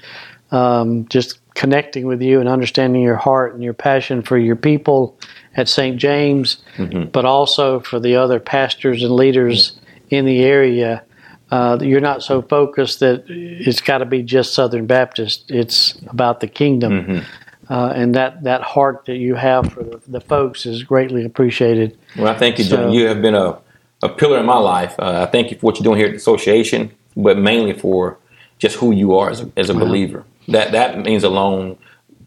um, 0.51 1.07
just 1.09 1.39
connecting 1.55 2.07
with 2.07 2.23
you 2.23 2.41
and 2.41 2.49
understanding 2.49 3.03
your 3.03 3.17
heart 3.17 3.55
and 3.55 3.63
your 3.63 3.75
passion 3.75 4.23
for 4.23 4.39
your 4.39 4.57
people 4.57 5.19
at 5.57 5.69
St. 5.69 5.97
James, 5.99 6.59
Mm-hmm. 6.77 7.11
but 7.11 7.25
also 7.25 7.81
for 7.81 8.01
the 8.01 8.17
other 8.17 8.41
pastors 8.41 9.03
and 9.03 9.13
leaders 9.15 9.79
in 10.11 10.25
the 10.25 10.43
area. 10.43 11.03
Uh, 11.51 11.77
you're 11.83 12.01
not 12.01 12.23
so 12.23 12.41
focused 12.41 13.01
that 13.01 13.25
it's 13.29 13.83
got 13.83 13.99
to 13.99 14.07
be 14.07 14.23
just 14.23 14.55
Southern 14.55 14.87
Baptist. 14.87 15.51
It's 15.51 16.01
about 16.09 16.41
the 16.41 16.47
kingdom, 16.49 16.93
Mm-hmm. 16.93 17.73
uh, 17.73 17.89
and 17.95 18.15
that, 18.15 18.43
that 18.45 18.63
heart 18.63 19.05
that 19.07 19.17
you 19.17 19.35
have 19.35 19.71
for 19.73 19.83
the, 19.83 20.01
the 20.09 20.21
folks 20.21 20.65
is 20.65 20.83
greatly 20.83 21.25
appreciated. 21.27 21.99
Well, 22.17 22.29
I 22.29 22.39
thank 22.39 22.59
you, 22.59 22.65
John. 22.65 22.93
You 22.93 23.07
have 23.09 23.21
been 23.21 23.35
a, 23.35 23.59
a 24.03 24.09
pillar 24.09 24.39
in 24.39 24.47
my 24.47 24.57
life. 24.59 24.95
Uh, 24.99 25.27
I 25.29 25.31
thank 25.31 25.51
you 25.51 25.59
for 25.59 25.67
what 25.67 25.77
you're 25.77 25.85
doing 25.85 25.99
here 25.99 26.07
at 26.07 26.13
the 26.13 26.17
association, 26.17 26.91
but 27.15 27.37
mainly 27.37 27.75
for 27.75 28.17
just 28.59 28.77
who 28.77 28.91
you 28.93 29.15
are 29.17 29.29
as 29.29 29.43
a, 29.43 29.51
as 29.57 29.69
a 29.69 29.75
believer. 29.75 30.25
That 30.49 30.73
that 30.73 30.99
means 31.01 31.25
a 31.25 31.29
long 31.29 31.79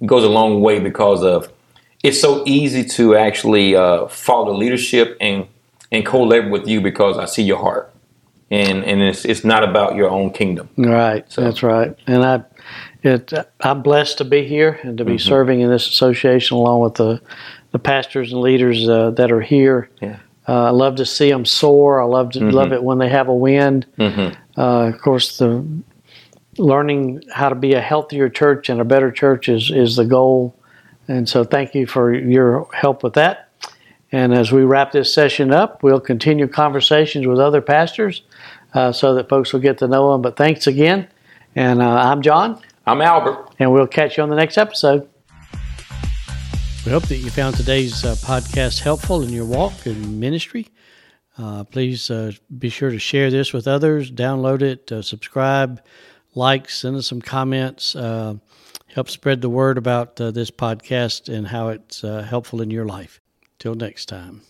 goes 0.06 0.23
a 0.23 0.30
long 0.30 0.62
way 0.62 0.80
because 0.80 1.23
of 1.23 1.51
it's 2.04 2.19
so 2.19 2.43
easy 2.45 2.84
to 2.84 3.15
actually 3.15 3.75
uh, 3.75 4.08
follow 4.08 4.51
the 4.54 4.58
leadership 4.58 5.17
and 5.19 5.47
and 5.91 6.06
co-labor 6.06 6.49
with 6.49 6.67
you 6.67 6.82
because 6.82 7.17
I 7.17 7.25
see 7.25 7.43
your 7.43 7.58
heart, 7.60 7.93
and 8.51 8.84
and 8.84 9.01
it's 9.01 9.25
it's 9.25 9.43
not 9.43 9.63
about 9.63 9.95
your 9.95 10.10
own 10.10 10.32
kingdom. 10.32 10.69
Right, 10.78 11.25
that's 11.36 11.63
right. 11.63 11.95
And 12.08 12.23
I, 12.23 12.43
it, 13.04 13.34
I'm 13.62 13.82
blessed 13.82 14.17
to 14.19 14.25
be 14.25 14.45
here 14.47 14.80
and 14.84 14.97
to 14.97 15.06
be 15.06 15.13
Mm-hmm. 15.13 15.30
serving 15.30 15.62
in 15.62 15.69
this 15.69 15.88
association 15.88 16.58
along 16.58 16.82
with 16.82 16.95
the, 16.95 17.21
the 17.71 17.80
pastors 17.80 18.32
and 18.32 18.41
leaders 18.41 18.88
uh, 18.89 19.12
that 19.12 19.32
are 19.32 19.41
here. 19.41 19.89
Yeah. 20.01 20.17
Uh, 20.47 20.65
I 20.65 20.69
love 20.71 20.95
to 20.97 21.06
see 21.06 21.30
them 21.30 21.45
soar. 21.45 22.01
I 22.01 22.06
love 22.06 22.32
to 22.32 22.39
love 22.39 22.71
it 22.71 22.84
when 22.84 22.97
they 22.99 23.10
have 23.10 23.28
a 23.30 23.34
win. 23.36 23.86
Mhm. 23.97 24.36
Uh, 24.58 24.62
of 24.93 25.01
course, 25.01 25.38
the 25.38 25.63
learning 26.58 27.24
how 27.32 27.50
to 27.50 27.56
be 27.56 27.74
a 27.74 27.82
healthier 27.82 28.30
church 28.30 28.70
and 28.70 28.80
a 28.80 28.86
better 28.86 29.12
church 29.12 29.50
is 29.50 29.72
is 29.72 29.96
the 29.96 30.06
goal. 30.06 30.56
And 31.08 31.30
so, 31.30 31.44
thank 31.44 31.76
you 31.76 31.86
for 31.86 32.13
your 32.13 32.68
help 32.74 33.04
with 33.04 33.13
that. 33.13 33.50
And 34.12 34.34
as 34.34 34.52
we 34.52 34.63
wrap 34.63 34.91
this 34.91 35.13
session 35.13 35.52
up, 35.52 35.84
we'll 35.84 36.00
continue 36.00 36.48
conversations 36.48 37.28
with 37.28 37.39
other 37.39 37.62
pastors 37.62 38.24
uh, 38.74 38.91
so 38.91 39.15
that 39.15 39.30
folks 39.30 39.52
will 39.54 39.60
get 39.60 39.78
to 39.80 39.88
know 39.88 40.12
them. 40.12 40.22
But 40.22 40.38
thanks 40.38 40.68
again. 40.68 41.08
And 41.56 41.82
uh, 41.82 41.89
I'm 41.89 42.22
John, 42.22 42.62
I'm 42.86 43.02
Albert. 43.02 43.50
and 43.60 43.72
we'll 43.72 43.88
catch 43.88 44.18
you 44.18 44.24
on 44.24 44.30
the 44.30 44.36
next 44.36 44.58
episode. 44.58 45.08
We 46.86 46.91
hope 46.91 47.08
that 47.08 47.18
you 47.18 47.32
found 47.32 47.56
today's 47.56 48.06
uh, 48.06 48.13
podcast 48.15 48.82
helpful 48.82 49.24
in 49.24 49.30
your 49.30 49.46
walk 49.46 49.88
in 49.88 50.20
ministry. 50.20 50.68
Uh, 51.38 51.63
please 51.63 52.12
uh, 52.12 52.32
be 52.58 52.70
sure 52.70 52.91
to 52.91 53.00
share 53.00 53.32
this 53.32 53.52
with 53.54 53.68
others, 53.68 54.12
download 54.12 54.62
it, 54.62 54.91
uh, 54.91 55.02
subscribe, 55.02 55.82
like, 56.36 56.69
send 56.69 56.95
us 56.98 57.08
some 57.08 57.21
comments. 57.21 57.95
Uh, 57.95 58.36
help 58.93 59.10
spread 59.10 59.41
the 59.41 59.50
word 59.50 59.78
about 59.78 60.19
uh, 60.21 60.32
this 60.32 60.52
podcast 60.52 61.34
and 61.34 61.48
how 61.48 61.69
it's 61.69 62.04
uh, 62.04 62.21
helpful 62.21 62.62
in 62.62 62.69
your 62.69 62.86
life. 62.86 63.19
Till 63.58 63.76
next 63.76 64.06
time. 64.08 64.41